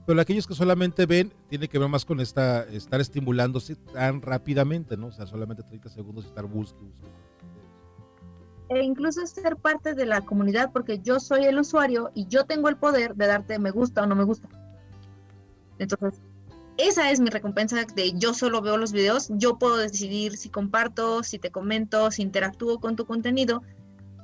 [0.06, 4.96] Pero aquellos que solamente ven, tiene que ver más con esta, estar estimulándose tan rápidamente,
[4.96, 5.08] ¿no?
[5.08, 6.90] O sea, solamente 30 segundos y estar buscando.
[8.70, 12.68] E incluso ser parte de la comunidad, porque yo soy el usuario y yo tengo
[12.70, 14.48] el poder de darte me gusta o no me gusta.
[15.78, 16.20] Entonces,
[16.78, 21.24] esa es mi recompensa de yo solo veo los videos, yo puedo decidir si comparto,
[21.24, 23.62] si te comento, si interactúo con tu contenido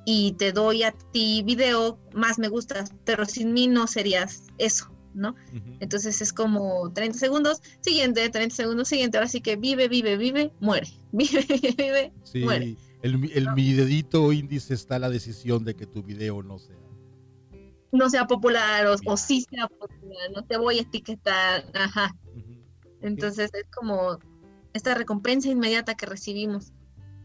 [0.07, 4.93] y te doy a ti video, más me gustas, pero sin mí no serías eso,
[5.15, 5.35] ¿no?
[5.81, 10.53] Entonces es como 30 segundos, siguiente, 30 segundos, siguiente, ahora sí que vive, vive, vive,
[10.61, 12.77] muere, vive, vive, vive, sí, muere.
[13.03, 16.84] El, el mi dedito índice está la decisión de que tu video no sea.
[17.95, 22.15] No sea popular o, o sí sea popular, no te voy a etiquetar, ajá.
[23.01, 24.19] Entonces es como
[24.73, 26.73] esta recompensa inmediata que recibimos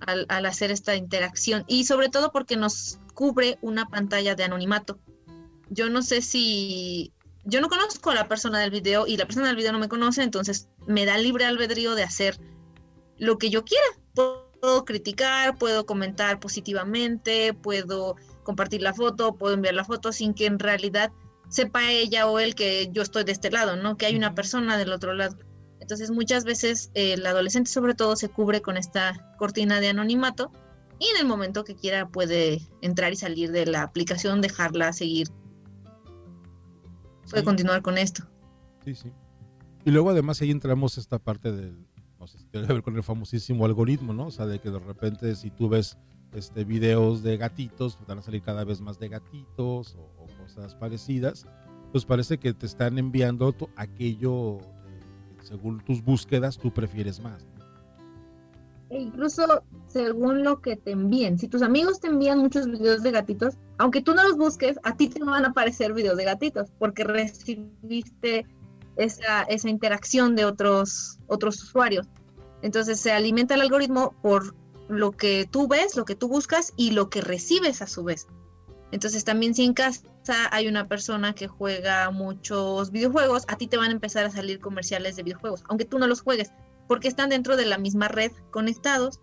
[0.02, 5.00] al, hacer esta interacción y sobre todo porque nos cubre una pantalla de anonimato.
[5.70, 7.14] Yo no sé si
[7.46, 9.90] yo no conozco a la persona del video y la persona del video no me
[9.90, 12.40] conoce, entonces me da libre albedrío de hacer
[13.18, 13.86] lo que yo quiera.
[14.14, 18.16] Puedo criticar, puedo comentar positivamente, puedo
[18.50, 21.12] compartir la foto, puedo enviar la foto sin que en realidad
[21.50, 23.96] sepa ella o él que yo estoy de este lado, ¿no?
[23.96, 25.38] Que hay una persona del otro lado.
[25.80, 30.52] Entonces muchas veces el adolescente sobre todo se cubre con esta cortina de anonimato
[30.98, 35.28] y en el momento que quiera puede entrar y salir de la aplicación, dejarla seguir.
[37.30, 38.24] Puede continuar con esto.
[38.84, 39.12] Sí, sí.
[39.86, 41.86] Y luego además ahí entramos esta parte del,
[42.20, 44.26] no sé si tiene que ver con el famosísimo algoritmo, ¿no?
[44.26, 46.00] O sea, de que de repente si tú ves
[46.34, 50.76] este, videos de gatitos, pues van a salir cada vez más de gatitos o, cosas
[50.76, 51.46] parecidas,
[51.92, 54.60] pues parece que te están enviando aquello
[55.44, 57.46] según tus búsquedas tú prefieres más.
[58.90, 61.38] E incluso según lo que te envíen.
[61.38, 64.96] Si tus amigos te envían muchos videos de gatitos, aunque tú no los busques, a
[64.96, 68.48] ti te van a aparecer videos de gatitos porque recibiste
[68.96, 72.08] esa, interacción de otros usuarios.
[72.62, 74.56] Entonces se alimenta el algoritmo por
[74.90, 78.28] lo que tú ves, lo que tú buscas y lo que recibes a su vez.
[78.92, 80.04] Entonces también si en casa
[80.52, 84.60] hay una persona que juega muchos videojuegos, a ti te van a empezar a salir
[84.60, 86.52] comerciales de videojuegos, aunque tú no los juegues,
[86.88, 89.20] porque están dentro de la misma red conectados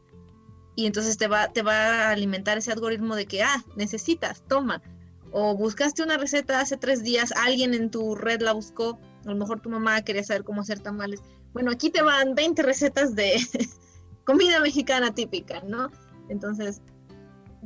[0.76, 4.82] y entonces te va, te va a alimentar ese algoritmo de que, ah, necesitas, toma.
[5.32, 9.36] O buscaste una receta hace tres días, alguien en tu red la buscó, a lo
[9.36, 11.22] mejor tu mamá quería saber cómo hacer tamales.
[11.52, 13.36] Bueno, aquí te van 20 recetas de
[14.26, 15.90] comida mexicana típica, ¿no?
[16.28, 16.82] Entonces,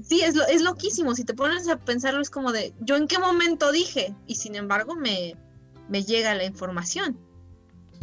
[0.02, 1.14] sí, es, lo, es loquísimo.
[1.14, 4.14] Si te pones a pensarlo, es como de, ¿yo en qué momento dije?
[4.26, 5.34] Y sin embargo, me,
[5.88, 7.18] me llega la información.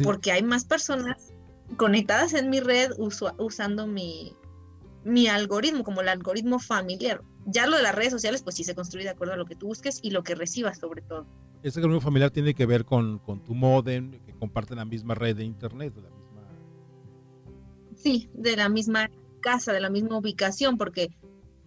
[0.04, 1.32] Porque hay más personas
[1.76, 2.92] conectadas en mi red
[3.38, 4.32] usando mi,
[5.04, 7.22] mi algoritmo, como el algoritmo familiar.
[7.46, 9.56] Ya lo de las redes sociales, pues sí se construye de acuerdo a lo que
[9.56, 11.26] tú busques y lo que recibas, sobre todo.
[11.64, 15.36] Ese algoritmo familiar tiene que ver con, con tu modem, que comparten la misma red
[15.36, 16.17] de internet, la.
[17.98, 21.10] Sí, de la misma casa, de la misma ubicación, porque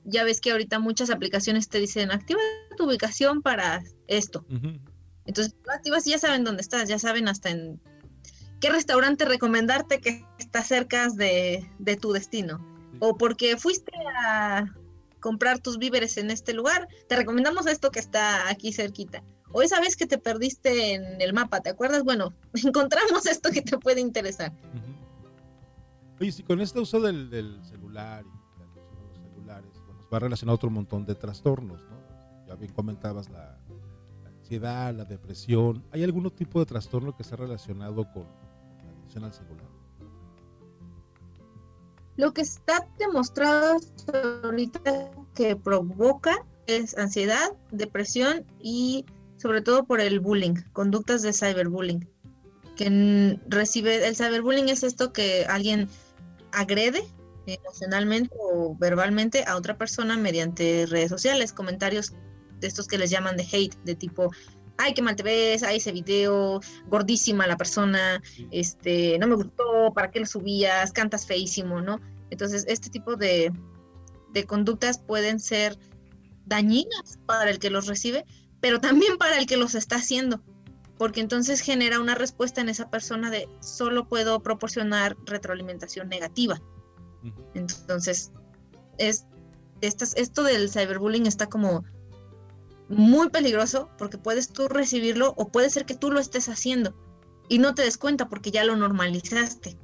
[0.04, 2.39] ya ves que ahorita muchas aplicaciones te dicen activa
[2.78, 4.46] tu ubicación para esto.
[5.26, 7.80] Entonces tú activas y ya saben dónde estás, ya saben hasta en
[8.60, 11.67] qué restaurante recomendarte que está cerca de,
[12.00, 12.65] tu destino.
[13.00, 13.91] O porque fuiste
[14.24, 14.65] a
[15.20, 19.24] comprar tus víveres en este lugar, te recomendamos esto que está aquí cerquita.
[19.52, 22.04] O esa vez que te perdiste en el mapa, ¿te acuerdas?
[22.04, 22.34] Bueno,
[22.65, 24.54] encontramos esto que te puede interesar.
[26.22, 28.24] Oye, si con este uso del, celular
[30.14, 31.98] va relacionado otro montón de trastornos, ¿no?
[32.48, 33.58] Ya bien comentabas la,
[34.28, 35.84] ansiedad, la depresión.
[35.92, 38.28] ¿Hay algún tipo de trastorno que sea relacionado con,
[38.86, 39.66] la adicción al celular?
[42.18, 43.80] Lo que está demostrado
[44.44, 49.08] ahorita que provoca es ansiedad, depresión y
[49.38, 52.08] sobre todo por el bullying, conductas de cyberbullying.
[52.76, 55.90] Que recibe el cyberbullying es esto que alguien
[56.54, 57.04] agrede
[57.46, 62.14] emocionalmente o verbalmente a otra persona mediante redes sociales, comentarios
[62.60, 64.32] de estos que les llaman de hate, de tipo,
[64.78, 69.92] ay, qué mal te ves, ay, ese video, gordísima la persona, este, no me gustó,
[69.94, 70.92] ¿para qué lo subías?
[70.92, 72.00] Cantas feísimo, ¿no?
[72.30, 73.52] Entonces, este tipo de,
[74.34, 75.78] de conductas pueden ser
[76.46, 78.25] dañinas para el que los recibe,
[78.60, 80.44] pero también para el que los está haciendo,
[81.02, 86.62] porque entonces genera una respuesta en esa persona de solo puedo proporcionar retroalimentación negativa.
[87.56, 88.31] Entonces,
[88.99, 89.25] es,
[89.81, 91.83] esto del cyberbullying está como
[92.87, 96.93] muy peligroso porque puedes tú recibirlo o puede ser que tú lo estés haciendo
[97.49, 99.79] y no te des cuenta porque ya lo normalizaste.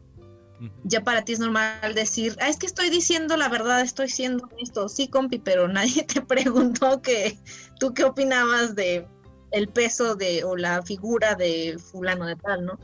[0.83, 4.47] Ya para ti es normal decir, ah, es que estoy diciendo la verdad, estoy siendo
[4.59, 7.39] esto, sí, compi, pero nadie te preguntó que
[7.79, 9.07] tú qué opinabas de
[9.51, 12.79] el peso de o la figura de fulano de tal, ¿no?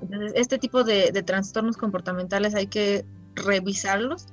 [0.00, 3.04] Entonces, este tipo de, trastornos comportamentales hay que
[3.34, 4.26] revisarlos,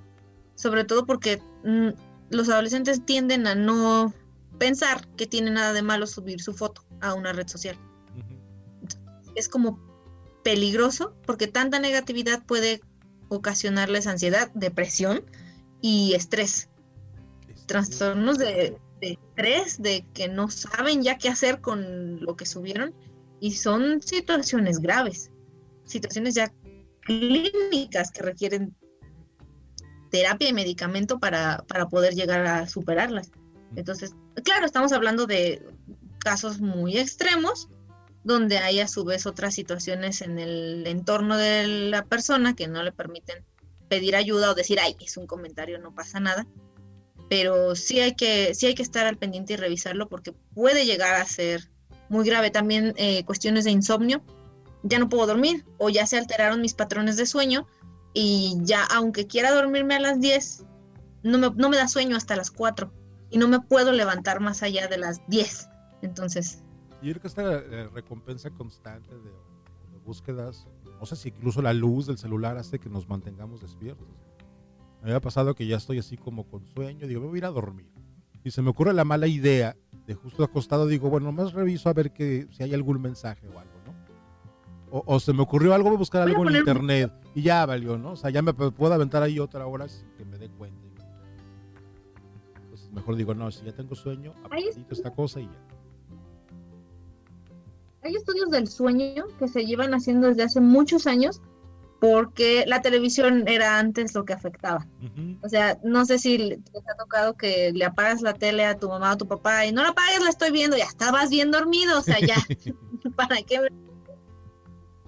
[0.55, 1.89] sobre todo porque mm,
[2.29, 4.13] los adolescentes tienden a no
[4.59, 7.77] pensar que tiene nada de malo subir su foto a una red social.
[9.35, 9.79] Es como
[10.43, 12.81] peligroso porque tanta negatividad puede
[13.29, 15.23] ocasionarles ansiedad, depresión
[15.81, 16.69] y estrés.
[17.65, 22.93] Trastornos de, de estrés, de que no saben ya qué hacer con lo que subieron
[23.39, 25.29] y son situaciones graves
[25.85, 26.51] situaciones ya
[27.01, 28.75] clínicas que requieren
[30.09, 33.31] terapia y medicamento para, poder llegar a superarlas.
[33.75, 35.65] Entonces, claro, estamos hablando de
[36.19, 37.69] casos muy extremos,
[38.23, 42.83] donde hay a su vez otras situaciones en el entorno de la persona que no
[42.83, 43.43] le permiten
[43.89, 46.47] pedir ayuda o decir, ay, es un comentario, no pasa nada.
[47.29, 51.15] Pero sí hay que, sí hay que estar al pendiente y revisarlo porque puede llegar
[51.15, 51.69] a ser
[52.09, 52.51] muy grave.
[52.51, 54.23] También eh, cuestiones de insomnio
[54.83, 57.65] ya no puedo dormir o ya se alteraron mis patrones de sueño
[58.13, 60.65] y ya aunque quiera dormirme a las 10,
[61.23, 62.91] no me, no me da sueño hasta las 4
[63.31, 65.69] y no me puedo levantar más allá de las 10.
[66.03, 66.59] Entonces...
[67.01, 69.31] Yo creo que esta eh, recompensa constante de,
[70.05, 70.67] búsquedas,
[70.99, 74.07] no sé si incluso la luz del celular hace que nos mantengamos despiertos.
[75.03, 77.45] Me había pasado que ya estoy así como con sueño, digo, me voy a ir
[77.45, 77.91] a dormir.
[78.43, 79.75] Y se me ocurre la mala idea
[80.07, 83.59] de justo acostado, digo, bueno, más reviso a ver que, si hay algún mensaje o
[83.59, 83.83] algo
[84.95, 88.11] o, se me ocurrió algo, voy a buscar algo en internet y ya valió, ¿no?
[88.11, 90.77] O sea, ya me puedo aventar ahí otra hora sin que me dé cuenta.
[92.61, 95.67] Entonces, mejor digo, no, si ya tengo sueño, apretito esta cosa y ya.
[98.03, 101.41] Hay estudios del sueño que se llevan haciendo desde hace muchos años
[102.03, 104.85] porque la televisión era antes lo que afectaba.
[105.41, 108.89] O sea, no sé si te ha tocado que le apagas la tele a tu
[108.89, 111.49] mamá o a tu papá y no la apagues, la estoy viendo, ya estabas bien
[111.49, 112.35] dormido, o sea, ya,
[113.15, 113.69] ¿para qué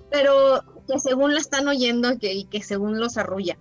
[0.10, 3.58] pero que según la están oyendo que, y que según los arrulla.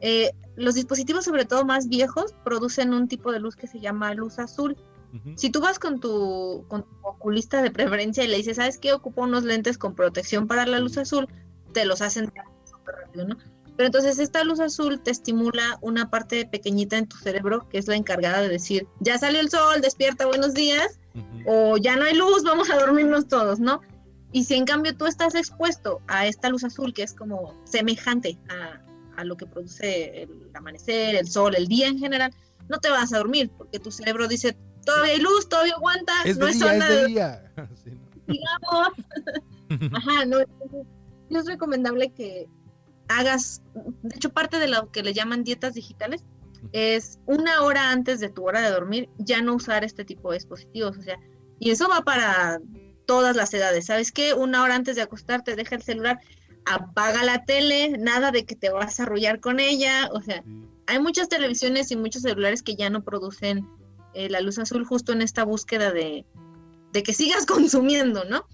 [0.00, 4.14] Eh, los dispositivos, sobre todo más viejos, producen un tipo de luz que se llama
[4.14, 4.76] luz azul.
[5.34, 8.92] Si tú vas con tu, con oculista de preferencia y le dices, ¿sabes qué?
[8.92, 11.26] Ocupo unos lentes con protección para la luz azul,
[11.72, 12.30] te los hacen
[12.86, 13.36] súper rápido, ¿no?
[13.76, 17.86] Pero entonces esta luz azul te estimula una parte pequeñita en tu cerebro que es
[17.88, 20.98] la encargada de decir, ya salió el sol, despierta, buenos días,
[21.46, 23.82] o ya no hay luz, vamos a dormirnos todos, ¿no?
[24.32, 28.38] Y si en cambio tú estás expuesto a esta luz azul que es como semejante
[28.48, 32.34] a, lo que produce el amanecer, el sol, el día en general,
[32.68, 36.46] no te vas a dormir porque tu cerebro dice, todavía hay luz, todavía aguanta, no
[36.46, 37.06] es zona de...
[37.06, 37.52] Día.
[38.26, 38.88] Digamos.
[39.94, 40.40] Ajá, no.
[41.30, 42.46] Es recomendable que
[43.08, 43.62] hagas,
[44.02, 46.24] de hecho parte de lo que le llaman dietas digitales
[46.72, 50.38] es una hora antes de tu hora de dormir ya no usar este tipo de
[50.38, 51.18] dispositivos, o sea,
[51.58, 52.60] y eso va para
[53.06, 53.86] todas las edades.
[53.86, 54.34] ¿Sabes qué?
[54.34, 56.20] Una hora antes de acostarte, deja el celular,
[56.64, 60.10] apaga la tele, nada de que te vas a arrullar con ella.
[60.12, 60.42] O sea,
[60.86, 63.68] hay muchas televisiones y muchos celulares que ya no producen
[64.14, 66.26] eh, la luz azul justo en esta búsqueda de,
[66.92, 68.46] de que sigas consumiendo, ¿no?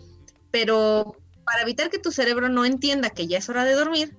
[0.50, 4.16] Pero para evitar que tu cerebro no entienda que ya es hora de dormir,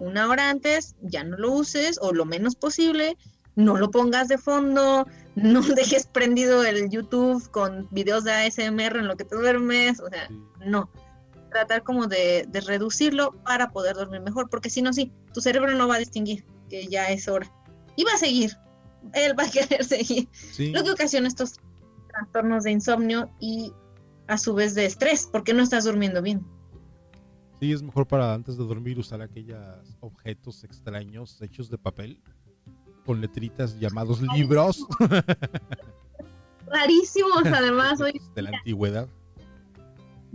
[0.00, 3.16] una hora antes ya no lo uses o lo menos posible,
[3.54, 9.08] no lo pongas de fondo, no dejes prendido el YouTube con videos de ASMR en
[9.08, 10.28] lo que te duermes, o sea,
[10.64, 10.90] no.
[11.50, 15.88] Tratar como de, reducirlo para poder dormir mejor, porque si no, sí, tu cerebro no
[15.88, 17.50] va a distinguir que ya es hora.
[17.96, 18.56] Y va a seguir,
[19.12, 20.28] él va a querer seguir.
[20.72, 21.60] Lo que ocasiona estos
[22.08, 23.72] trastornos de insomnio y
[24.28, 26.46] a su vez de estrés, porque no estás durmiendo bien.
[27.60, 29.58] Sí, es mejor para antes de dormir usar aquellos
[30.00, 32.18] objetos extraños hechos de papel
[33.04, 34.86] con letritas llamados libros.
[36.66, 38.00] Rarísimos, además.
[38.00, 39.08] Hoy de la antigüedad.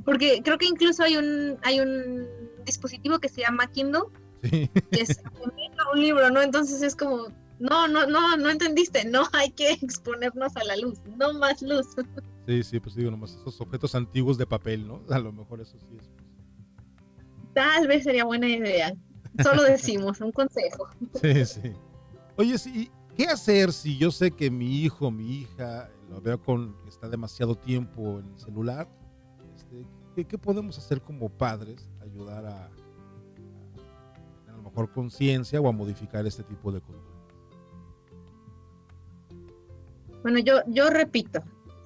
[0.04, 2.28] Porque creo que incluso hay un, hay un
[2.64, 4.04] dispositivo que se llama Kindle,
[4.44, 5.20] que es
[5.94, 6.44] un libro, ¿no?
[6.44, 11.00] Entonces es como, no, no, no, no entendiste, no hay que exponernos a la luz,
[11.18, 11.88] no más luz.
[12.46, 15.02] Sí, sí, pues digo, nomás esos objetos antiguos de papel, ¿no?
[15.10, 16.25] A lo mejor eso sí es.
[17.56, 18.94] Tal vez sería buena idea.
[19.42, 20.90] Solo decimos, un consejo.
[21.22, 21.74] Sí, sí.
[22.36, 26.76] Oye, sí, ¿qué hacer si yo sé que mi hijo, mi hija, lo veo con
[26.86, 28.90] está demasiado tiempo en el celular?
[29.56, 31.90] Este, ¿qué, podemos hacer como padres?
[32.02, 32.70] Ayudar a, a,
[34.50, 37.16] a lo mejor conciencia o a modificar este tipo de conducta.
[40.24, 41.40] Bueno, yo, yo repito,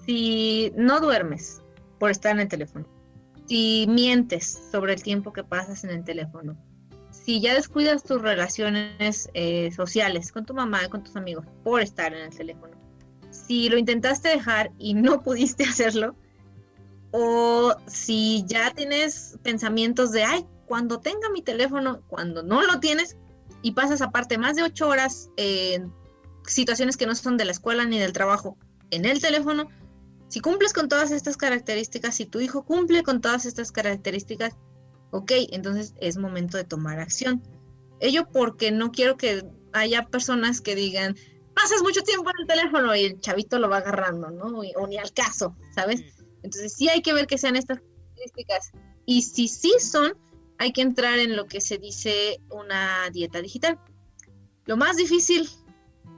[0.04, 1.62] si no duermes
[2.00, 2.88] por estar en el teléfono,
[3.50, 6.56] si mientes sobre el tiempo que pasas en el teléfono,
[7.10, 12.14] si ya descuidas tus relaciones eh, sociales con tu mamá, con tus amigos, por estar
[12.14, 12.78] en el teléfono,
[13.32, 16.16] si lo intentaste dejar y no pudiste hacerlo,
[17.12, 23.18] O si ya tienes pensamientos de, ay, cuando tenga mi teléfono, cuando no lo tienes
[23.64, 25.92] y pasas aparte más de ocho horas en
[26.46, 28.58] situaciones que no son de la escuela ni del trabajo
[28.92, 29.70] en el teléfono,
[30.30, 34.56] si cumples con todas estas características, si tu hijo cumple con todas estas características,
[35.10, 37.42] ok, entonces es momento de tomar acción.
[38.00, 41.16] Ello porque no quiero que haya personas que digan,
[41.56, 44.60] pasas mucho tiempo en el teléfono y el chavito lo va agarrando, ¿no?
[44.76, 46.04] O ni al caso, ¿sabes?
[46.44, 48.72] Entonces sí hay que ver que sean estas características.
[49.08, 50.14] Y si sí son,
[50.60, 53.80] hay que entrar en lo que se dice una dieta digital.
[54.66, 55.50] Lo más difícil,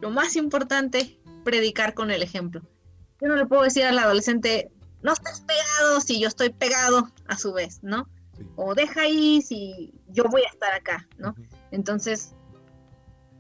[0.01, 2.61] lo más importante, predicar con el ejemplo
[3.21, 4.71] yo no le puedo decir al adolescente,
[5.03, 8.09] no estás pegado si yo estoy pegado a su vez, ¿no?
[8.55, 11.35] O deja ahí si yo voy a estar acá, ¿no?
[11.69, 12.33] Entonces,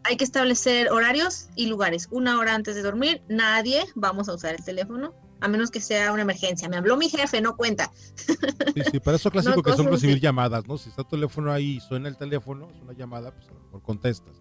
[0.03, 2.07] hay que establecer horarios y lugares.
[2.11, 6.11] Una hora antes de dormir, nadie vamos a usar el teléfono, a menos que sea
[6.13, 6.69] una emergencia.
[6.69, 7.91] Me habló mi jefe, no cuenta.
[7.95, 10.77] Sí, sí, para eso clásico que son recibir llamadas, ¿no?
[10.77, 13.59] Si está tu teléfono ahí y suena el teléfono, es una llamada, pues a lo
[13.61, 14.35] mejor contestas.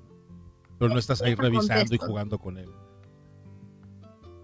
[0.78, 2.70] Pero no estás ahí revisando y jugando con él.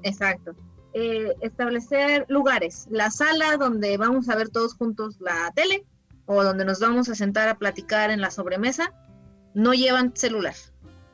[0.02, 0.54] Exacto.
[0.98, 5.84] Eh, establecer lugares, la sala donde vamos a ver todos juntos la tele
[6.24, 8.94] o donde nos vamos a sentar a platicar en la sobremesa,
[9.52, 10.54] no llevan celular.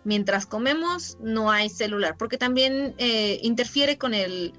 [0.05, 4.53] Mientras comemos no hay celular, porque también eh, interfiere con el,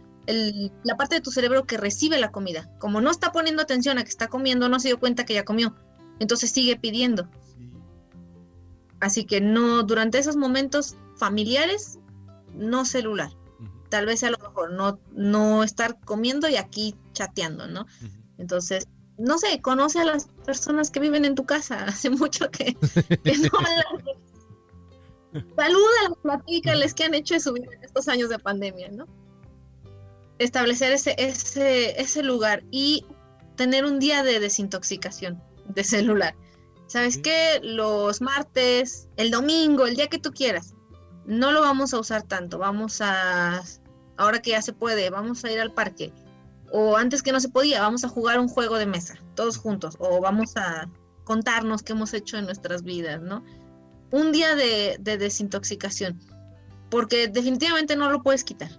[0.84, 2.70] la parte de tu cerebro que recibe la comida.
[2.78, 5.46] Como no está poniendo atención a que está comiendo, no se dio cuenta que ya
[5.46, 5.74] comió.
[6.20, 7.30] Entonces sigue pidiendo.
[9.00, 11.98] Así que no, durante esos momentos familiares,
[12.54, 13.32] no celular
[13.94, 17.86] tal vez a lo mejor no, no estar comiendo y aquí chateando, ¿no?
[18.40, 18.88] Entonces,
[19.20, 21.76] no sé, conoce a las personas que viven en tu casa.
[21.86, 22.76] Hace mucho que,
[23.24, 23.50] que no
[25.56, 29.06] Salúdalas, platícales qué han hecho de su vida en estos años de pandemia, ¿no?
[30.40, 33.06] Establecer ese, ese, ese lugar y
[33.58, 36.36] tener un día de desintoxicación de celular.
[36.88, 37.60] ¿Sabes qué?
[37.62, 40.74] Los martes, el domingo, el día que tú quieras,
[41.28, 42.58] no lo vamos a usar tanto.
[42.58, 43.62] Vamos a
[44.18, 46.12] ahora que ya se puede, vamos a ir al parque.
[46.72, 49.96] O antes que no se podía, vamos a jugar un juego de mesa, todos juntos.
[50.00, 50.90] O vamos a
[51.24, 53.44] contarnos qué hemos hecho en nuestras vidas, ¿no?
[54.12, 56.20] Un día de, desintoxicación,
[56.90, 58.70] porque definitivamente no lo puedes quitar.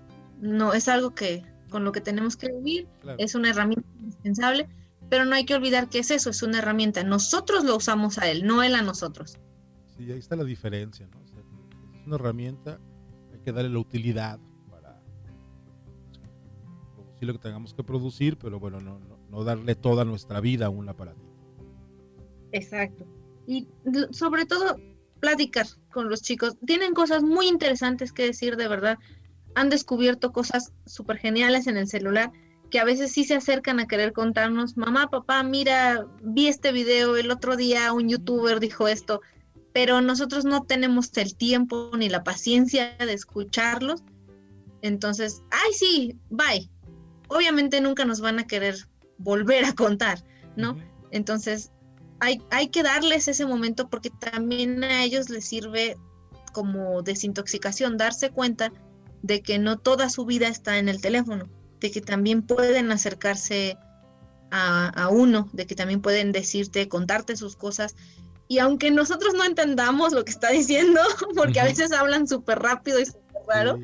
[0.41, 2.87] No, es algo que con lo que tenemos que vivir,
[3.18, 4.68] es una herramienta indispensable,
[5.09, 7.03] pero no hay que olvidar que es eso, es una herramienta.
[7.03, 9.39] Nosotros lo usamos a él, no él a nosotros.
[9.97, 11.20] Sí, ahí está la diferencia, ¿no?
[11.24, 12.78] es una herramienta,
[13.32, 14.39] hay que darle la utilidad,
[17.24, 18.98] lo que tengamos que producir, pero bueno, no,
[19.30, 21.26] no, darle toda nuestra vida a un aparatito.
[22.52, 23.06] Exacto.
[23.46, 23.68] Y
[24.10, 24.76] sobre todo,
[25.20, 26.56] platicar con los chicos.
[26.66, 28.98] Tienen cosas muy interesantes que decir, de verdad.
[29.54, 32.32] Han descubierto cosas súper geniales en el celular
[32.70, 37.16] que a veces sí se acercan a querer contarnos, mamá, papá, mira, vi este video
[37.16, 39.20] el otro día, un youtuber dijo esto,
[39.72, 44.02] pero nosotros no tenemos el tiempo ni la paciencia de escucharlos.
[44.82, 46.68] Entonces, ay, sí, bye
[47.28, 48.76] obviamente nunca nos van a querer
[49.18, 50.22] volver a contar,
[50.56, 50.76] ¿no?
[51.10, 51.70] Entonces,
[52.20, 55.96] hay, hay que darles ese momento porque también a ellos les sirve
[56.52, 58.72] como desintoxicación, darse cuenta
[59.22, 61.48] de que no toda su vida está en el teléfono,
[61.80, 63.76] de que también pueden acercarse
[64.50, 67.96] a, uno, de que también pueden decirte, contarte sus cosas.
[68.46, 71.00] Y aunque nosotros no entendamos lo que está diciendo,
[71.36, 73.80] porque a veces hablan súper rápido y súper raro,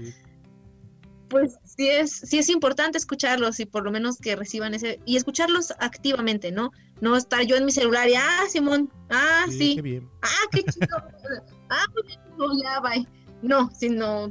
[1.31, 5.17] pues sí es, sí es importante escucharlos y por lo menos que reciban ese, y
[5.17, 6.73] escucharlos activamente, ¿no?
[7.01, 9.81] No estar yo en mi celular y, ah, Simón, ah, sí,
[10.23, 10.89] ah, qué chido,
[11.71, 11.85] ah,
[12.63, 13.09] ya, bye.
[13.41, 14.31] No, sino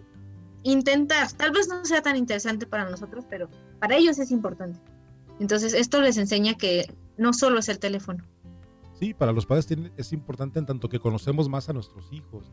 [0.63, 4.79] intentar, tal vez no sea tan interesante para nosotros, pero para ellos es importante.
[5.39, 8.23] Entonces, esto les enseña que no solo es el teléfono.
[8.99, 12.51] Sí, para los padres es importante en tanto que conocemos más a nuestros hijos.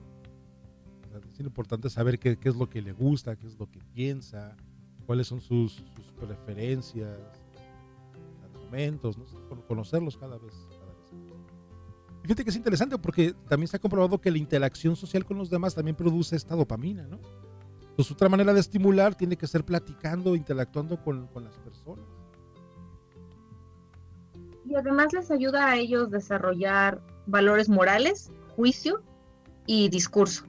[1.36, 4.56] Es importante saber qué, es lo que le gusta, qué es lo que piensa,
[5.04, 5.84] cuáles son sus,
[6.18, 7.18] preferencias,
[8.42, 9.18] argumentos,
[9.68, 10.54] conocerlos cada vez,
[12.22, 15.50] fíjate que es interesante porque también se ha comprobado que la interacción social con los
[15.50, 17.20] demás también produce esta dopamina, ¿no?
[17.82, 22.06] Entonces, otra manera de estimular tiene que ser platicando, interactuando con, con las personas.
[24.64, 29.02] Y además les ayuda a ellos desarrollar valores morales, juicio
[29.66, 30.46] y discurso.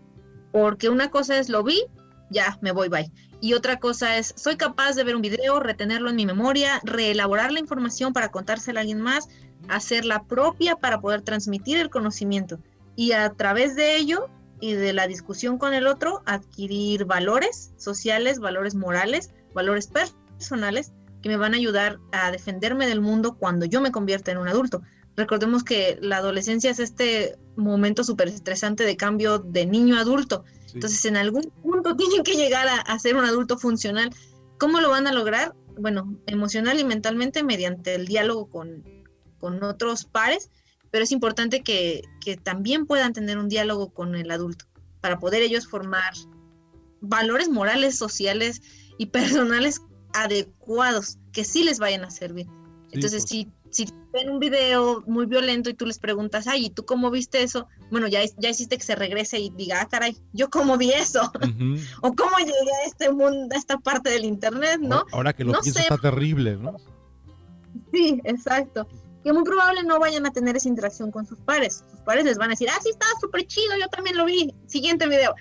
[0.57, 1.83] Porque una cosa es lo vi,
[2.31, 3.11] ya me voy, bye.
[3.41, 7.51] Y otra cosa es, soy capaz de ver un video, retenerlo en mi memoria, reelaborar
[7.51, 9.27] la información para contársela a alguien más,
[9.69, 12.57] hacerla propia para poder transmitir el conocimiento.
[12.95, 14.29] Y a través de ello
[14.59, 20.91] y de la discusión con el otro, adquirir valores sociales, valores morales, valores personales
[21.21, 24.47] que me van a ayudar a defenderme del mundo cuando yo me convierta en un
[24.47, 24.81] adulto.
[25.17, 30.45] Recordemos que la adolescencia es este momento súper estresante de cambio de niño a adulto.
[30.73, 34.11] Entonces, en algún punto tienen que llegar a, ser un adulto funcional.
[34.59, 35.55] ¿Cómo lo van a lograr?
[35.75, 38.83] Bueno, emocional y mentalmente mediante el diálogo con,
[39.39, 40.51] con otros pares,
[40.91, 44.65] pero es importante que, que también puedan tener un diálogo con el adulto
[45.01, 46.13] para poder ellos formar
[47.01, 48.61] valores morales, sociales
[48.99, 49.81] y personales
[50.13, 52.45] adecuados que sí les vayan a servir.
[52.91, 53.29] Entonces, pues.
[53.29, 57.11] si, si ven un video muy violento y tú les preguntas, ay, ¿y tú cómo
[57.11, 57.67] viste eso?
[57.91, 61.21] Bueno, ya, ya hiciste que se regrese y diga, ah, caray, ¿yo cómo vi eso?
[62.01, 65.05] o cómo llegué a este mundo, a esta parte del internet, ¿no?
[65.11, 66.77] Ahora que lo pienso está terrible, ¿no?
[67.91, 68.87] Sí, exacto.
[69.23, 71.83] Que muy probable no vayan a tener esa interacción con sus pares.
[71.91, 74.53] Sus pares les van a decir, ah, sí, estaba súper chido, yo también lo vi.
[74.67, 75.35] Siguiente video.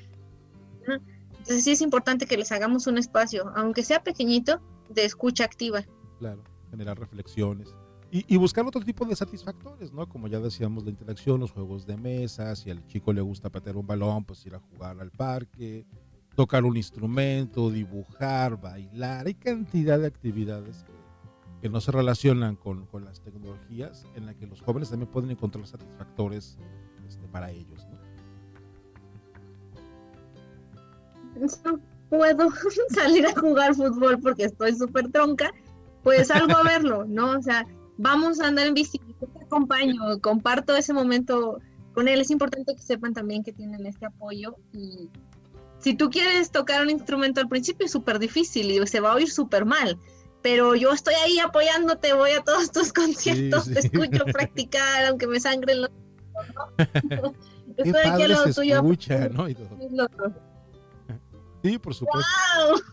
[1.38, 5.84] Entonces sí es importante que les hagamos un espacio, aunque sea pequeñito, de escucha activa.
[6.18, 7.72] Claro, generar reflexiones.
[8.10, 10.08] Y, buscar otro tipo de satisfactores, ¿no?
[10.08, 13.76] Como ya decíamos, la interacción, los juegos de mesa, si al chico le gusta patear
[13.76, 15.84] un balón, pues ir a jugar al parque,
[16.36, 19.26] tocar un instrumento, dibujar, bailar.
[19.26, 24.60] Hay cantidad de actividades que, no se relacionan con, las tecnologías en las que los
[24.60, 26.58] jóvenes también pueden encontrar satisfactores
[27.08, 27.96] este, para ellos, ¿no?
[31.64, 32.48] no puedo
[32.90, 35.50] salir a jugar fútbol porque estoy súper tronca,
[36.04, 37.30] pues salgo a verlo, ¿no?
[37.32, 37.66] O sea,
[37.98, 41.58] vamos a andar en bici, te acompaño, comparto ese momento
[41.94, 42.20] con él.
[42.20, 45.10] Es importante que sepan también que tienen este apoyo y
[45.78, 49.14] si tú quieres tocar un instrumento al principio es súper difícil y se va a
[49.14, 49.98] oír súper mal,
[50.42, 55.40] pero yo estoy ahí apoyándote, voy a todos tus conciertos, te escucho practicar, aunque me
[55.40, 55.90] sangren los...
[57.04, 57.34] ¿no?
[57.76, 58.76] estoy aquí a lo tuyo.
[58.76, 59.46] Escucha, ¿no?
[61.62, 62.30] Sí, por supuesto.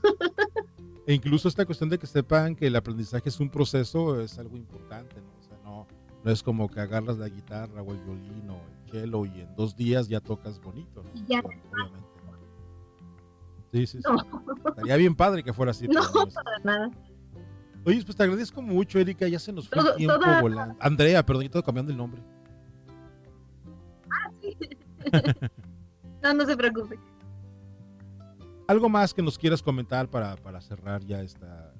[1.06, 4.56] E incluso esta cuestión de que sepan que el aprendizaje es un proceso es algo
[4.56, 5.40] importante, ¿no?
[5.40, 5.88] O sea, no,
[6.24, 9.56] no es como que agarras la guitarra o el violín o el cello y en
[9.56, 11.26] dos días ya tocas bonito, ¿no?
[11.28, 11.40] Ya.
[11.40, 12.14] obviamente.
[13.74, 14.10] Sí, sí, sí.
[14.68, 15.88] Estaría bien padre que fuera así.
[15.94, 16.92] No, para nada.
[17.86, 19.28] Oye, pues te agradezco mucho, Erika.
[19.28, 20.76] Ya se nos fue el tiempo volando.
[20.80, 22.22] Andrea, perdón, estoy cambiando el nombre.
[24.10, 24.58] Ah, sí.
[26.24, 26.98] no, no se preocupe.
[28.74, 31.76] ¿Algo más que nos quieras comentar para, cerrar ya esta?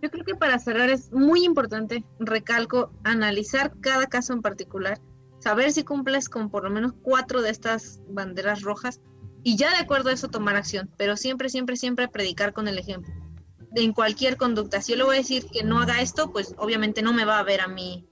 [0.00, 4.98] Yo creo que para cerrar es muy importante, recalco, analizar cada caso en particular,
[5.40, 9.02] saber si cumples con por lo menos cuatro de estas banderas rojas
[9.42, 12.78] y ya de acuerdo a eso tomar acción, pero siempre, siempre, siempre predicar con el
[12.78, 13.12] ejemplo.
[13.76, 17.02] En cualquier conducta, si yo le voy a decir que no haga esto, pues obviamente
[17.02, 18.08] no me va a ver a mí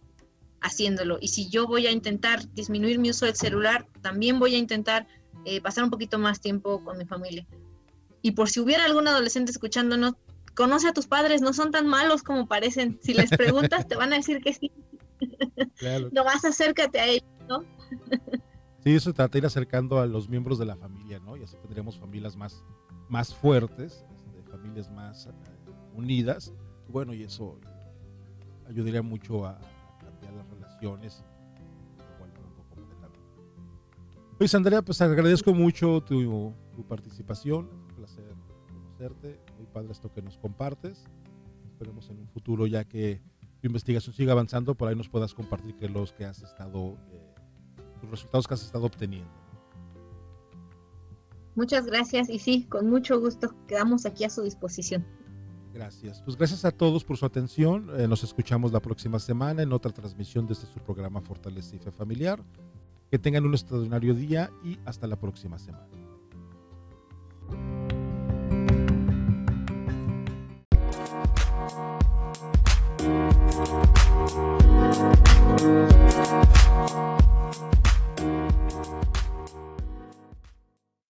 [0.60, 1.18] haciéndolo.
[1.20, 5.06] Y si yo voy a intentar disminuir mi uso del celular, también voy a intentar
[5.44, 7.46] eh, pasar un poquito más tiempo con mi familia.
[8.22, 10.14] Y por si hubiera algún adolescente escuchándonos,
[10.54, 12.98] conoce a tus padres, no son tan malos como parecen.
[13.02, 14.72] Si les preguntas, te van a decir que sí.
[15.78, 16.10] Claro.
[16.24, 17.64] más acércate a ellos, ¿no?
[18.84, 21.36] sí, eso trata de ir acercando a los miembros de la familia, ¿no?
[21.36, 22.62] Y así tendremos familias más,
[23.08, 25.30] más fuertes, este, familias más eh,
[25.94, 26.52] unidas.
[26.88, 27.58] Bueno, y eso
[28.68, 29.58] ayudaría mucho a,
[30.80, 31.24] relaciones
[34.38, 36.54] Luis Andrea, pues agradezco mucho tu,
[36.88, 38.24] participación, un placer
[38.68, 41.06] conocerte, muy padre esto que nos compartes.
[41.66, 43.20] Esperemos en un futuro ya que
[43.60, 47.34] tu investigación siga avanzando, por ahí nos puedas compartir que los que has estado, eh,
[48.02, 49.28] los resultados que has estado obteniendo.
[51.56, 55.04] Muchas gracias y sí, con mucho gusto quedamos aquí a su disposición.
[55.72, 56.20] Gracias.
[56.22, 57.90] Pues gracias a todos por su atención.
[57.98, 61.78] Eh, nos escuchamos la próxima semana en otra transmisión de este su programa Fortaleza y
[61.78, 62.42] Fe Familiar.
[63.10, 65.88] Que tengan un extraordinario día y hasta la próxima semana.